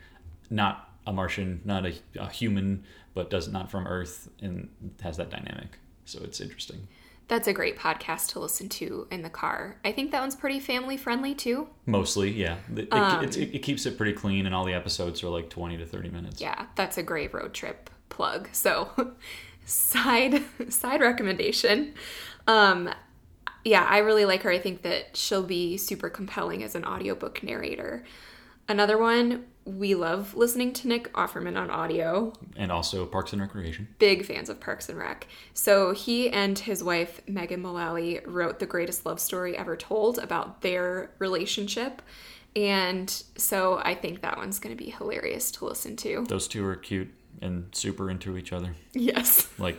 not 0.50 0.90
a 1.08 1.12
Martian, 1.12 1.62
not 1.66 1.86
a, 1.86 1.94
a 2.20 2.30
human, 2.30 2.84
but 3.14 3.30
does 3.30 3.48
not 3.48 3.72
from 3.72 3.88
Earth, 3.88 4.30
and 4.42 4.70
has 5.02 5.18
that 5.18 5.30
dynamic. 5.30 5.80
So 6.06 6.20
it's 6.24 6.40
interesting. 6.40 6.88
That's 7.28 7.48
a 7.48 7.54
great 7.54 7.78
podcast 7.80 8.28
to 8.34 8.40
listen 8.40 8.70
to 8.70 9.08
in 9.10 9.24
the 9.24 9.30
car. 9.32 9.78
I 9.84 9.92
think 9.92 10.12
that 10.12 10.22
one's 10.22 10.36
pretty 10.36 10.60
family 10.60 10.96
friendly 10.98 11.34
too. 11.34 11.68
Mostly, 11.88 12.30
yeah. 12.32 12.58
It, 12.72 12.80
it- 12.80 12.94
Um, 12.94 13.24
it's- 13.24 13.36
it, 13.38 13.56
it 13.56 13.60
keeps 13.60 13.88
it 13.88 13.98
pretty 13.98 14.14
clean, 14.14 14.46
and 14.46 14.54
all 14.54 14.64
the 14.66 14.74
episodes 14.74 15.24
are 15.24 15.30
like 15.30 15.50
twenty 15.50 15.78
to 15.78 15.86
thirty 15.88 16.10
minutes. 16.12 16.40
Yeah, 16.40 16.68
that's 16.76 16.98
a 17.00 17.04
great 17.04 17.34
road 17.34 17.54
trip 17.56 17.90
plug. 18.10 18.50
So, 18.52 19.14
side 19.66 20.44
side 20.70 21.02
recommendation. 21.02 21.94
Um 22.48 22.90
yeah, 23.66 23.86
I 23.90 23.98
really 23.98 24.24
like 24.26 24.44
her. 24.44 24.52
I 24.52 24.60
think 24.60 24.84
that 24.84 25.18
she'll 25.18 25.44
be 25.44 25.76
super 25.76 26.10
compelling 26.10 26.64
as 26.64 26.76
an 26.76 26.86
audiobook 26.86 27.44
narrator. 27.44 28.06
Another 28.68 28.98
one, 28.98 29.46
we 29.66 29.94
love 29.94 30.34
listening 30.36 30.74
to 30.74 30.88
Nick 30.88 31.12
Offerman 31.14 31.56
on 31.60 31.70
audio. 31.70 32.34
And 32.56 32.72
also 32.72 33.06
Parks 33.06 33.32
and 33.34 33.42
Recreation. 33.42 33.88
Big 34.00 34.26
fans 34.26 34.50
of 34.50 34.60
Parks 34.60 34.90
and 34.90 34.98
Rec. 34.98 35.28
So 35.54 35.92
he 35.94 36.30
and 36.30 36.58
his 36.58 36.84
wife 36.84 37.22
Megan 37.28 37.62
Mullally 37.62 38.22
wrote 38.26 38.60
the 38.60 38.66
greatest 38.66 39.06
love 39.06 39.20
story 39.20 39.56
ever 39.58 39.76
told 39.76 40.18
about 40.20 40.62
their 40.62 41.12
relationship. 41.20 42.02
And 42.56 43.10
so 43.38 43.82
I 43.84 43.94
think 43.96 44.22
that 44.22 44.38
one's 44.38 44.60
going 44.60 44.76
to 44.76 44.82
be 44.84 44.90
hilarious 44.90 45.52
to 45.52 45.66
listen 45.66 45.96
to. 45.98 46.26
Those 46.28 46.48
two 46.48 46.66
are 46.66 46.76
cute 46.76 47.10
and 47.42 47.68
super 47.76 48.10
into 48.10 48.38
each 48.38 48.54
other, 48.54 48.74
Yes. 48.94 49.48
like 49.60 49.78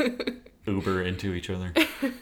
uber 0.67 1.03
into 1.03 1.33
each 1.33 1.49
other. 1.51 1.73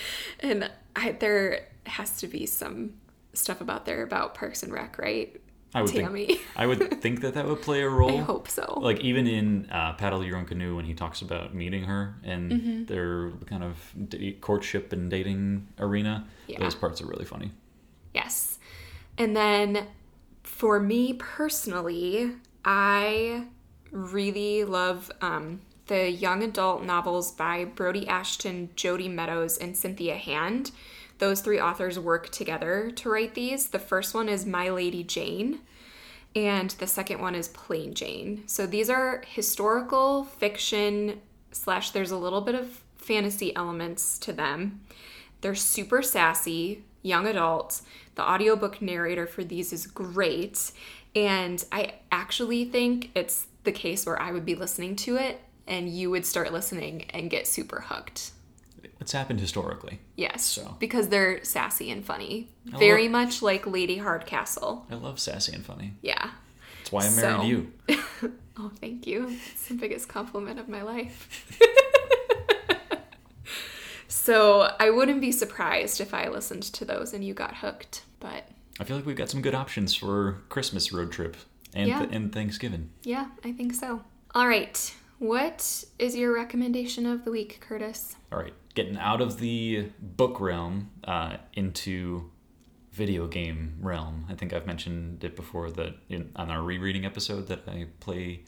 And 0.40 0.70
I, 0.96 1.12
there 1.12 1.66
has 1.86 2.18
to 2.20 2.26
be 2.26 2.46
some 2.46 2.94
stuff 3.32 3.60
about 3.60 3.86
there 3.86 4.02
about 4.02 4.34
Parks 4.34 4.62
and 4.62 4.72
Rec, 4.72 4.98
right? 4.98 5.40
I 5.74 5.82
would 5.82 5.92
Tammy. 5.92 6.26
think. 6.26 6.40
I 6.56 6.66
would 6.66 7.00
think 7.02 7.20
that 7.20 7.34
that 7.34 7.46
would 7.46 7.60
play 7.60 7.82
a 7.82 7.88
role. 7.88 8.18
I 8.18 8.22
hope 8.22 8.48
so. 8.48 8.78
Like 8.80 9.00
even 9.00 9.26
in 9.26 9.68
uh, 9.70 9.92
Paddle 9.94 10.24
Your 10.24 10.38
Own 10.38 10.46
Canoe, 10.46 10.74
when 10.76 10.86
he 10.86 10.94
talks 10.94 11.20
about 11.20 11.54
meeting 11.54 11.84
her 11.84 12.14
and 12.24 12.50
Mm-hmm. 12.52 12.84
their 12.86 13.30
kind 13.46 13.62
of 13.62 13.76
d- 14.08 14.32
courtship 14.40 14.92
and 14.94 15.10
dating 15.10 15.68
arena, 15.78 16.26
Yeah. 16.46 16.60
those 16.60 16.74
parts 16.74 17.02
are 17.02 17.06
really 17.06 17.26
funny. 17.26 17.50
Yes. 18.14 18.58
And 19.18 19.36
then 19.36 19.86
for 20.42 20.80
me 20.80 21.12
personally, 21.12 22.32
I 22.64 23.44
really 23.90 24.64
love 24.64 25.10
um, 25.20 25.60
the 25.88 26.10
young 26.10 26.42
adult 26.42 26.84
novels 26.84 27.32
by 27.32 27.64
Brodi 27.64 28.06
Ashton, 28.06 28.70
Jodi 28.76 29.08
Meadows, 29.08 29.58
and 29.58 29.76
Cynthia 29.76 30.16
Hand. 30.16 30.70
Those 31.18 31.40
three 31.40 31.60
authors 31.60 31.98
work 31.98 32.28
together 32.30 32.92
to 32.92 33.10
write 33.10 33.34
these. 33.34 33.68
The 33.68 33.78
first 33.78 34.14
one 34.14 34.28
is 34.28 34.46
My 34.46 34.70
Lady 34.70 35.02
Jane, 35.02 35.60
and 36.36 36.70
the 36.72 36.86
second 36.86 37.20
one 37.20 37.34
is 37.34 37.48
Plain 37.48 37.94
Jane. 37.94 38.44
So 38.46 38.66
these 38.66 38.88
are 38.88 39.24
historical 39.26 40.24
fiction 40.24 41.20
slash 41.50 41.90
there's 41.90 42.12
a 42.12 42.16
little 42.16 42.42
bit 42.42 42.54
of 42.54 42.82
fantasy 42.96 43.56
elements 43.56 44.18
to 44.18 44.32
them. 44.32 44.82
They're 45.40 45.54
super 45.54 46.02
sassy, 46.02 46.84
young 47.02 47.26
adult. 47.26 47.80
The 48.14 48.22
audiobook 48.22 48.82
narrator 48.82 49.26
for 49.26 49.42
these 49.42 49.72
is 49.72 49.86
great. 49.86 50.70
And 51.16 51.64
I 51.72 51.94
actually 52.12 52.66
think 52.66 53.10
it's 53.14 53.46
the 53.64 53.72
case 53.72 54.04
where 54.04 54.20
I 54.20 54.30
would 54.30 54.44
be 54.44 54.54
listening 54.54 54.94
to 54.96 55.16
it 55.16 55.40
and 55.68 55.88
you 55.88 56.10
would 56.10 56.26
start 56.26 56.52
listening 56.52 57.04
and 57.10 57.30
get 57.30 57.46
super 57.46 57.80
hooked. 57.82 58.32
It's 59.00 59.12
happened 59.12 59.38
historically. 59.40 60.00
Yes. 60.16 60.44
So. 60.44 60.76
Because 60.80 61.08
they're 61.08 61.44
sassy 61.44 61.90
and 61.90 62.04
funny. 62.04 62.48
I 62.74 62.78
Very 62.78 63.04
love- 63.04 63.12
much 63.12 63.42
like 63.42 63.66
Lady 63.66 63.98
Hardcastle. 63.98 64.86
I 64.90 64.94
love 64.96 65.20
sassy 65.20 65.52
and 65.52 65.64
funny. 65.64 65.94
Yeah. 66.02 66.30
That's 66.78 66.90
why 66.92 67.06
I 67.06 67.10
married 67.10 67.20
So- 67.20 67.42
you. 67.42 67.72
Oh, 68.60 68.72
thank 68.80 69.06
you. 69.06 69.28
It's 69.52 69.68
the 69.68 69.74
biggest 69.74 70.08
compliment 70.08 70.58
of 70.58 70.68
my 70.68 70.82
life. 70.82 71.46
so 74.08 74.74
I 74.80 74.90
wouldn't 74.90 75.20
be 75.20 75.30
surprised 75.30 76.00
if 76.00 76.12
I 76.14 76.28
listened 76.28 76.64
to 76.64 76.84
those 76.84 77.12
and 77.12 77.24
you 77.24 77.34
got 77.34 77.56
hooked. 77.58 78.02
But 78.20 78.48
I 78.80 78.84
feel 78.84 78.96
like 78.96 79.06
we've 79.06 79.16
got 79.16 79.28
some 79.30 79.42
good 79.42 79.54
options 79.54 79.94
for 79.94 80.42
Christmas 80.48 80.92
road 80.92 81.12
trip 81.12 81.36
and 81.74 81.88
Yeah. 81.88 82.06
and 82.10 82.32
Thanksgiving. 82.32 82.90
yeah, 83.04 83.26
I 83.44 83.52
think 83.52 83.74
so. 83.74 84.02
All 84.34 84.48
right. 84.48 84.94
What 85.18 85.84
is 85.98 86.14
your 86.14 86.32
recommendation 86.32 87.04
of 87.04 87.24
the 87.24 87.32
week, 87.32 87.58
Curtis? 87.60 88.14
All 88.30 88.38
right, 88.38 88.54
getting 88.74 88.96
out 88.96 89.20
of 89.20 89.40
the 89.40 89.90
book 89.98 90.40
realm 90.40 90.90
uh, 91.02 91.38
into 91.54 92.30
video 92.92 93.26
game 93.26 93.78
realm. 93.80 94.26
I 94.28 94.34
think 94.34 94.52
I've 94.52 94.66
mentioned 94.66 95.24
it 95.24 95.34
before 95.34 95.72
that 95.72 95.96
in, 96.08 96.30
on 96.36 96.52
our 96.52 96.62
rereading 96.62 97.04
episode 97.04 97.48
that 97.48 97.62
I 97.66 97.86
play 97.98 98.44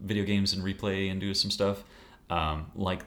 video 0.00 0.24
games 0.24 0.54
and 0.54 0.62
replay 0.62 1.10
and 1.10 1.20
do 1.20 1.34
some 1.34 1.50
stuff. 1.50 1.84
Um, 2.30 2.70
like 2.74 3.02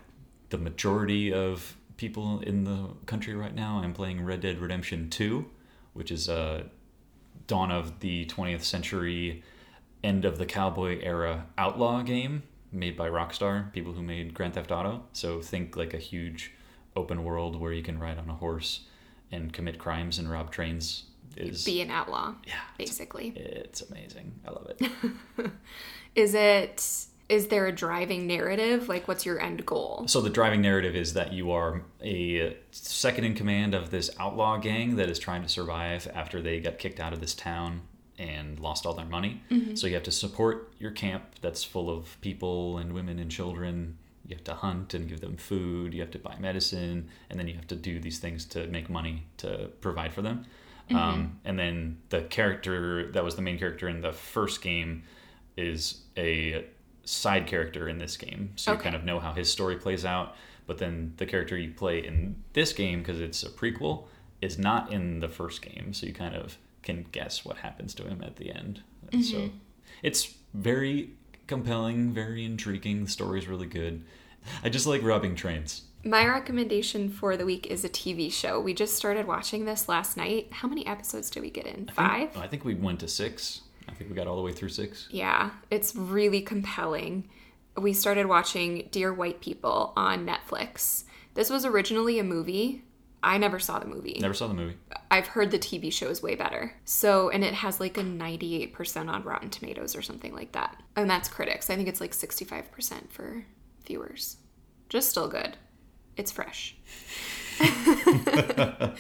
the 0.50 0.60
majority 0.60 1.34
of 1.34 1.76
people 1.98 2.42
in 2.42 2.66
the 2.66 2.90
country 3.08 3.34
right 3.34 3.56
now, 3.56 3.82
I'm 3.84 3.94
playing 3.94 4.24
Red 4.24 4.42
Dead 4.42 4.60
Redemption 4.60 5.10
2, 5.10 5.44
which 5.94 6.12
is 6.12 6.30
a 6.30 6.66
dawn 7.48 7.72
of 7.72 8.00
the 8.02 8.28
20th 8.28 8.62
century, 8.62 9.42
end 10.04 10.24
of 10.24 10.38
the 10.38 10.46
cowboy 10.46 11.00
era 11.02 11.48
outlaw 11.58 12.04
game 12.04 12.44
made 12.72 12.96
by 12.96 13.10
Rockstar, 13.10 13.72
people 13.74 13.94
who 13.94 14.02
made 14.02 14.34
Grand 14.34 14.54
Theft 14.54 14.72
Auto. 14.72 15.04
So 15.14 15.42
think 15.42 15.76
like 15.76 15.94
a 15.94 15.98
huge 15.98 16.52
open 16.96 17.24
world 17.24 17.60
where 17.60 17.74
you 17.74 17.84
can 17.84 18.00
ride 18.00 18.18
on 18.18 18.30
a 18.30 18.36
horse 18.36 18.82
and 19.32 19.52
commit 19.54 19.80
crimes 19.80 20.20
and 20.20 20.30
rob 20.30 20.52
trains. 20.52 21.04
Is 21.38 21.64
Be 21.64 21.82
an 21.82 21.90
outlaw, 21.90 22.36
yeah, 22.46 22.56
it's, 22.78 22.92
basically. 22.92 23.30
it's 23.30 23.82
amazing. 23.82 24.34
I 24.46 24.52
love 24.52 24.70
it. 24.78 24.92
Is 26.16 26.34
it 26.34 27.08
is 27.30 27.48
there 27.48 27.66
a 27.66 27.72
driving 27.72 28.28
narrative? 28.28 28.90
Like 28.90 29.08
what's 29.08 29.26
your 29.26 29.40
end 29.40 29.66
goal? 29.66 30.04
So 30.08 30.20
the 30.20 30.30
driving 30.30 30.62
narrative 30.62 30.94
is 30.98 31.14
that 31.14 31.32
you 31.32 31.52
are 31.52 31.84
a 32.04 32.58
second 32.72 33.24
in 33.24 33.34
command 33.36 33.74
of 33.74 33.90
this 33.90 34.10
outlaw 34.20 34.58
gang 34.58 34.98
that 34.98 35.10
is 35.10 35.18
trying 35.18 35.42
to 35.42 35.48
survive 35.48 36.12
after 36.14 36.42
they 36.42 36.60
got 36.60 36.78
kicked 36.78 37.00
out 37.00 37.14
of 37.14 37.22
this 37.22 37.34
town 37.34 37.84
and 38.30 38.60
lost 38.60 38.86
all 38.86 38.94
their 38.94 39.12
money. 39.18 39.42
So 39.76 39.88
you 39.88 39.96
have 39.96 40.04
to 40.04 40.12
support 40.12 40.72
your 40.80 40.92
camp 40.92 41.24
that's 41.42 41.64
full 41.64 41.90
of 41.90 42.18
people 42.22 42.78
and 42.78 42.94
women 42.94 43.18
and 43.20 43.32
children. 43.32 43.98
You 44.28 44.36
have 44.36 44.44
to 44.46 44.54
hunt 44.54 44.94
and 44.94 45.10
give 45.10 45.20
them 45.20 45.36
food. 45.36 45.94
You 45.94 46.02
have 46.02 46.12
to 46.12 46.20
buy 46.20 46.36
medicine, 46.40 47.10
and 47.30 47.40
then 47.40 47.48
you 47.48 47.56
have 47.56 47.68
to 47.68 47.76
do 47.76 48.00
these 48.00 48.20
things 48.20 48.46
to 48.54 48.68
make 48.68 48.90
money 48.90 49.24
to 49.38 49.70
provide 49.82 50.14
for 50.14 50.22
them. 50.22 50.46
Um, 50.92 51.40
and 51.46 51.58
then 51.58 51.98
the 52.10 52.22
character 52.24 53.12
that 53.14 53.24
was 53.24 53.36
the 53.36 53.42
main 53.42 53.58
character 53.58 53.88
in 53.88 54.02
the 54.02 54.12
first 54.12 54.62
game 54.62 55.04
is 55.56 56.02
a 56.18 56.66
side 57.06 57.48
character 57.48 57.88
in 57.88 57.98
this 57.98 58.18
game. 58.18 58.52
So 58.56 58.74
you 58.74 58.78
kind 58.78 58.96
of 58.96 59.04
know 59.04 59.20
how 59.20 59.34
his 59.34 59.50
story 59.52 59.78
plays 59.78 60.06
out. 60.06 60.36
But 60.68 60.78
then 60.78 61.14
the 61.18 61.26
character 61.26 61.58
you 61.58 61.72
play 61.72 62.06
in 62.06 62.36
this 62.54 62.72
game, 62.74 63.00
because 63.00 63.20
it's 63.20 63.42
a 63.44 63.50
prequel, 63.50 64.06
is 64.42 64.58
not 64.58 64.92
in 64.92 65.22
the 65.22 65.30
first 65.30 65.62
game. 65.62 65.94
So 65.94 66.06
you 66.06 66.14
kind 66.14 66.36
of 66.36 66.58
can 66.84 67.06
guess 67.12 67.46
what 67.46 67.58
happens 67.58 67.94
to 67.96 68.04
him 68.04 68.22
at 68.24 68.38
the 68.38 68.52
end. 68.52 68.82
And 69.12 69.24
So 69.24 69.38
mm-hmm. 69.38 69.58
it's 70.04 70.34
very 70.54 71.12
compelling, 71.48 72.14
very 72.14 72.46
intriguing. 72.46 73.04
The 73.04 73.12
story's 73.12 73.48
really 73.48 73.68
good. 73.68 74.04
I 74.64 74.70
just 74.70 74.88
like 74.88 75.04
robbing 75.04 75.36
trains. 75.36 75.84
My 76.04 76.26
recommendation 76.26 77.10
for 77.10 77.38
the 77.38 77.46
week 77.46 77.68
is 77.68 77.86
a 77.86 77.90
TV 77.90 78.32
show. 78.32 78.60
We 78.60 78.74
just 78.74 78.96
started 78.96 79.28
watching 79.28 79.66
this 79.66 79.88
last 79.88 80.18
night. 80.18 80.48
How 80.52 80.68
many 80.68 80.86
episodes 80.88 81.30
did 81.30 81.44
we 81.44 81.52
get 81.52 81.68
in? 81.68 81.88
Five? 81.94 82.36
I 82.36 82.48
think 82.48 82.66
we 82.66 82.74
went 82.74 83.02
to 83.02 83.08
six. 83.08 83.62
I 83.88 83.94
think 83.94 84.10
we 84.10 84.16
got 84.16 84.26
all 84.26 84.36
the 84.36 84.42
way 84.42 84.52
through 84.52 84.70
six. 84.70 85.08
Yeah, 85.12 85.52
it's 85.70 85.96
really 85.96 86.42
compelling. 86.42 87.30
We 87.78 87.94
started 87.94 88.26
watching 88.26 88.88
Dear 88.92 89.14
White 89.14 89.42
People 89.42 89.94
on 89.96 90.26
Netflix. 90.26 91.04
This 91.36 91.50
was 91.50 91.66
originally 91.66 92.18
a 92.18 92.24
movie. 92.24 92.84
I 93.24 93.38
never 93.38 93.60
saw 93.60 93.80
the 93.80 93.86
movie. 93.86 94.18
Never 94.20 94.34
saw 94.34 94.48
the 94.48 94.54
movie. 94.54 94.78
I've 95.12 95.28
heard 95.28 95.52
the 95.52 95.60
TV 95.60 95.94
show 95.94 96.08
is 96.08 96.24
way 96.24 96.36
better. 96.36 96.74
So, 96.86 97.30
and 97.30 97.44
it 97.44 97.54
has 97.54 97.80
like 97.80 97.98
a 97.98 98.02
98% 98.02 99.10
on 99.10 99.24
Rotten 99.24 99.50
Tomatoes 99.50 99.96
or 99.96 100.02
something 100.02 100.34
like 100.34 100.54
that. 100.54 100.82
And 100.96 101.10
that's 101.10 101.30
critics. 101.30 101.70
I 101.70 101.76
think 101.76 101.88
it's 101.88 102.02
like 102.02 102.14
65% 102.14 103.12
for 103.12 103.46
viewers. 103.86 104.38
Just 104.90 105.10
still 105.10 105.28
good. 105.28 105.58
It's 106.18 106.32
fresh. 106.32 106.76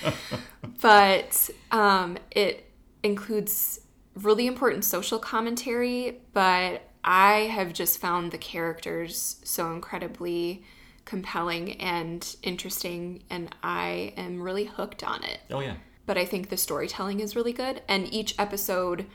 but 0.82 1.50
um, 1.72 2.18
it 2.32 2.72
includes 3.04 3.80
really 4.16 4.46
important 4.46 4.86
social 4.86 5.18
commentary, 5.20 6.22
but 6.34 6.84
I 7.04 7.50
have 7.52 7.74
just 7.74 8.00
found 8.00 8.32
the 8.32 8.38
characters 8.38 9.42
so 9.44 9.72
incredibly 9.74 10.64
compelling 11.12 11.74
and 11.82 12.38
interesting, 12.42 13.22
and 13.30 13.54
I 13.62 14.14
am 14.16 14.42
really 14.42 14.64
hooked 14.64 15.04
on 15.04 15.22
it. 15.26 15.42
Oh 15.52 15.60
yeah. 15.60 15.74
But 16.06 16.18
I 16.18 16.24
think 16.24 16.48
the 16.48 16.56
storytelling 16.56 17.20
is 17.20 17.36
really 17.36 17.52
good, 17.52 17.82
and 17.90 18.12
each 18.14 18.34
episode 18.40 19.06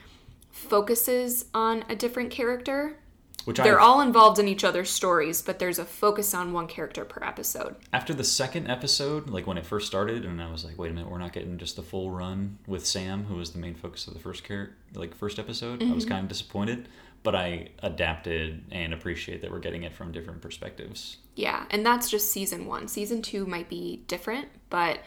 focuses 0.50 1.46
on 1.54 1.86
a 1.88 1.96
different 1.96 2.30
character. 2.30 2.98
Which 3.46 3.56
They're 3.56 3.80
I 3.80 3.82
all 3.82 4.02
involved 4.02 4.38
in 4.38 4.46
each 4.46 4.62
other's 4.62 4.90
stories, 4.90 5.40
but 5.40 5.58
there's 5.58 5.78
a 5.78 5.86
focus 5.86 6.34
on 6.34 6.52
one 6.52 6.66
character 6.66 7.06
per 7.06 7.24
episode. 7.24 7.76
after 7.94 8.12
the 8.12 8.24
second 8.24 8.68
episode, 8.68 9.30
like 9.30 9.46
when 9.46 9.56
it 9.56 9.64
first 9.64 9.86
started, 9.86 10.26
and 10.26 10.42
I 10.42 10.52
was 10.52 10.66
like, 10.66 10.76
wait 10.76 10.90
a 10.90 10.94
minute, 10.94 11.10
we're 11.10 11.16
not 11.16 11.32
getting 11.32 11.56
just 11.56 11.76
the 11.76 11.82
full 11.82 12.10
run 12.10 12.58
with 12.66 12.84
Sam, 12.84 13.24
who 13.24 13.36
was 13.36 13.52
the 13.52 13.58
main 13.58 13.74
focus 13.74 14.06
of 14.06 14.12
the 14.12 14.20
first 14.20 14.44
character, 14.44 14.76
like 14.94 15.14
first 15.14 15.38
episode. 15.38 15.82
I 15.82 15.92
was 15.92 16.04
mm-hmm. 16.04 16.12
kind 16.12 16.24
of 16.24 16.28
disappointed, 16.28 16.90
but 17.26 17.34
I 17.34 17.70
adapted 17.82 18.62
and 18.70 18.94
appreciate 18.94 19.42
that 19.42 19.50
we're 19.50 19.58
getting 19.58 19.82
it 19.82 19.92
from 19.92 20.12
different 20.12 20.40
perspectives. 20.40 21.16
Yeah, 21.34 21.64
and 21.72 21.84
that's 21.84 22.08
just 22.08 22.30
season 22.30 22.66
one. 22.66 22.86
Season 22.86 23.20
two 23.20 23.44
might 23.46 23.68
be 23.68 24.04
different, 24.06 24.46
but 24.70 25.00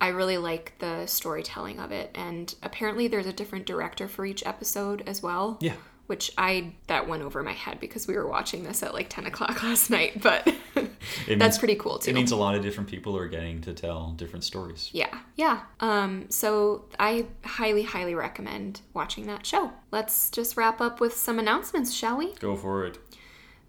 I 0.00 0.08
really 0.08 0.38
like 0.38 0.72
the 0.78 1.04
storytelling 1.04 1.78
of 1.78 1.92
it. 1.92 2.10
And 2.14 2.54
apparently, 2.62 3.06
there's 3.06 3.26
a 3.26 3.34
different 3.34 3.66
director 3.66 4.08
for 4.08 4.24
each 4.24 4.46
episode 4.46 5.02
as 5.06 5.22
well. 5.22 5.58
Yeah. 5.60 5.74
Which 6.12 6.30
I 6.36 6.74
that 6.88 7.08
went 7.08 7.22
over 7.22 7.42
my 7.42 7.54
head 7.54 7.80
because 7.80 8.06
we 8.06 8.14
were 8.14 8.26
watching 8.26 8.64
this 8.64 8.82
at 8.82 8.92
like 8.92 9.08
ten 9.08 9.24
o'clock 9.24 9.62
last 9.68 9.88
night, 9.88 10.20
but 10.20 10.44
that's 10.74 11.26
means- 11.26 11.58
pretty 11.58 11.76
cool 11.76 11.98
too. 11.98 12.10
It 12.10 12.14
means 12.14 12.32
a 12.32 12.36
lot 12.36 12.54
of 12.54 12.62
different 12.62 12.90
people 12.90 13.16
are 13.16 13.28
getting 13.28 13.62
to 13.62 13.72
tell 13.72 14.10
different 14.10 14.44
stories. 14.44 14.90
Yeah, 14.92 15.20
yeah. 15.36 15.60
Um, 15.80 16.26
so 16.28 16.84
I 16.98 17.28
highly, 17.46 17.82
highly 17.82 18.14
recommend 18.14 18.82
watching 18.92 19.26
that 19.28 19.46
show. 19.46 19.72
Let's 19.90 20.28
just 20.28 20.58
wrap 20.58 20.82
up 20.82 21.00
with 21.00 21.16
some 21.16 21.38
announcements, 21.38 21.94
shall 21.94 22.18
we? 22.18 22.34
Go 22.34 22.56
for 22.56 22.84
it. 22.84 22.98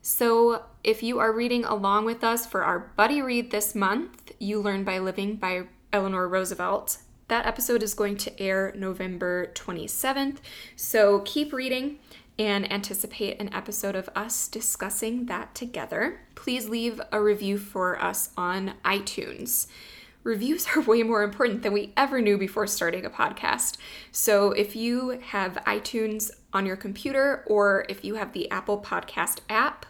So, 0.02 0.64
if 0.84 1.02
you 1.02 1.20
are 1.20 1.32
reading 1.32 1.64
along 1.64 2.04
with 2.04 2.26
us 2.26 2.46
for 2.46 2.66
our 2.66 2.92
buddy 2.98 3.22
read 3.22 3.52
this 3.52 3.74
month, 3.74 4.34
You 4.38 4.60
Learn 4.60 4.84
by 4.84 5.00
Living 5.00 5.38
by 5.38 5.64
Eleanor 5.94 6.28
Roosevelt, 6.28 6.98
that 7.30 7.46
episode 7.46 7.82
is 7.82 7.94
going 7.94 8.18
to 8.18 8.38
air 8.42 8.74
November 8.76 9.50
27th. 9.56 10.40
So, 10.76 11.20
keep 11.20 11.54
reading 11.54 12.00
and 12.40 12.72
anticipate 12.72 13.40
an 13.40 13.54
episode 13.54 13.96
of 13.96 14.10
us 14.16 14.48
discussing 14.48 15.28
that 15.28 15.54
together. 15.54 16.22
Please 16.36 16.68
leave 16.68 17.00
a 17.12 17.22
review 17.22 17.58
for 17.58 18.02
us 18.02 18.32
on 18.36 18.74
iTunes. 18.84 19.68
Reviews 20.24 20.68
are 20.76 20.82
way 20.82 21.04
more 21.04 21.24
important 21.24 21.64
than 21.64 21.74
we 21.74 21.94
ever 21.96 22.22
knew 22.22 22.38
before 22.38 22.68
starting 22.68 23.06
a 23.06 23.10
podcast. 23.10 23.78
So 24.12 24.52
if 24.52 24.76
you 24.76 25.20
have 25.28 25.58
iTunes 25.68 26.32
on 26.54 26.66
your 26.66 26.78
computer 26.78 27.44
or 27.46 27.86
if 27.90 28.04
you 28.04 28.16
have 28.16 28.34
the 28.34 28.50
Apple 28.50 28.82
Podcast 28.82 29.40
app, 29.50 29.86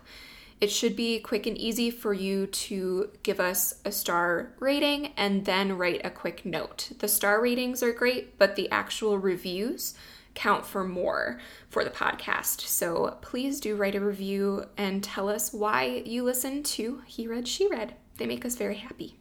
it 0.59 0.71
should 0.71 0.95
be 0.95 1.19
quick 1.19 1.45
and 1.45 1.57
easy 1.57 1.91
for 1.91 2.13
you 2.13 2.47
to 2.47 3.09
give 3.21 3.41
us 3.41 3.81
a 3.83 3.91
star 3.91 4.53
rating 4.59 5.11
and 5.17 5.43
then 5.43 5.77
write 5.77 6.01
a 6.05 6.09
quick 6.09 6.45
note. 6.45 6.91
The 6.99 7.09
star 7.09 7.41
ratings 7.41 7.83
are 7.83 7.91
great, 7.91 8.37
but 8.37 8.55
the 8.55 8.71
actual 8.71 9.17
reviews 9.17 9.93
count 10.35 10.65
for 10.65 10.83
more 10.83 11.39
for 11.69 11.83
the 11.83 11.89
podcast. 11.89 12.61
So 12.61 13.17
please 13.21 13.59
do 13.59 13.75
write 13.75 13.95
a 13.95 13.99
review 14.01 14.65
and 14.77 15.03
tell 15.03 15.29
us 15.29 15.53
why 15.53 16.03
you 16.05 16.23
listen 16.23 16.63
to 16.63 17.01
He 17.05 17.27
Read, 17.27 17.47
She 17.47 17.67
Read. 17.67 17.95
They 18.17 18.25
make 18.25 18.45
us 18.45 18.55
very 18.55 18.75
happy. 18.75 19.17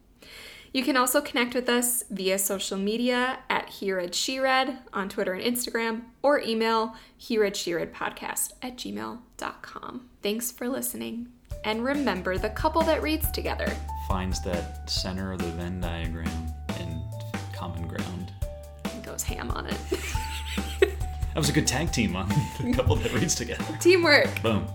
You 0.74 0.82
can 0.82 0.96
also 0.96 1.20
connect 1.20 1.54
with 1.54 1.68
us 1.68 2.02
via 2.10 2.38
social 2.38 2.78
media 2.78 3.40
at 3.50 3.68
He 3.68 3.92
Read 3.92 4.14
She 4.14 4.38
Read 4.38 4.78
on 4.94 5.10
Twitter 5.10 5.34
and 5.34 5.44
Instagram, 5.56 6.02
or 6.22 6.40
email 6.40 6.94
He 7.16 7.36
Read 7.38 7.56
She 7.56 7.74
Read 7.74 7.92
podcast 7.92 8.52
at 8.62 8.76
gmail.com. 8.76 10.08
Thanks 10.22 10.50
for 10.50 10.68
listening. 10.68 11.28
And 11.64 11.84
remember 11.84 12.38
the 12.38 12.48
couple 12.48 12.80
that 12.82 13.02
reads 13.02 13.30
together. 13.32 13.70
Finds 14.08 14.40
that 14.44 14.88
center 14.90 15.32
of 15.32 15.40
the 15.40 15.48
Venn 15.50 15.80
diagram 15.80 16.26
and 16.80 17.00
common 17.54 17.86
ground. 17.86 18.32
and 18.86 19.04
goes 19.04 19.22
ham 19.22 19.50
on 19.50 19.66
it. 19.66 19.76
That 21.34 21.40
was 21.40 21.48
a 21.48 21.52
good 21.52 21.66
tag 21.66 21.92
team 21.92 22.14
on 22.14 22.28
the 22.60 22.72
couple 22.76 22.96
that 22.96 23.12
reads 23.12 23.34
together. 23.34 23.64
Teamwork. 23.80 24.42
Boom. 24.42 24.66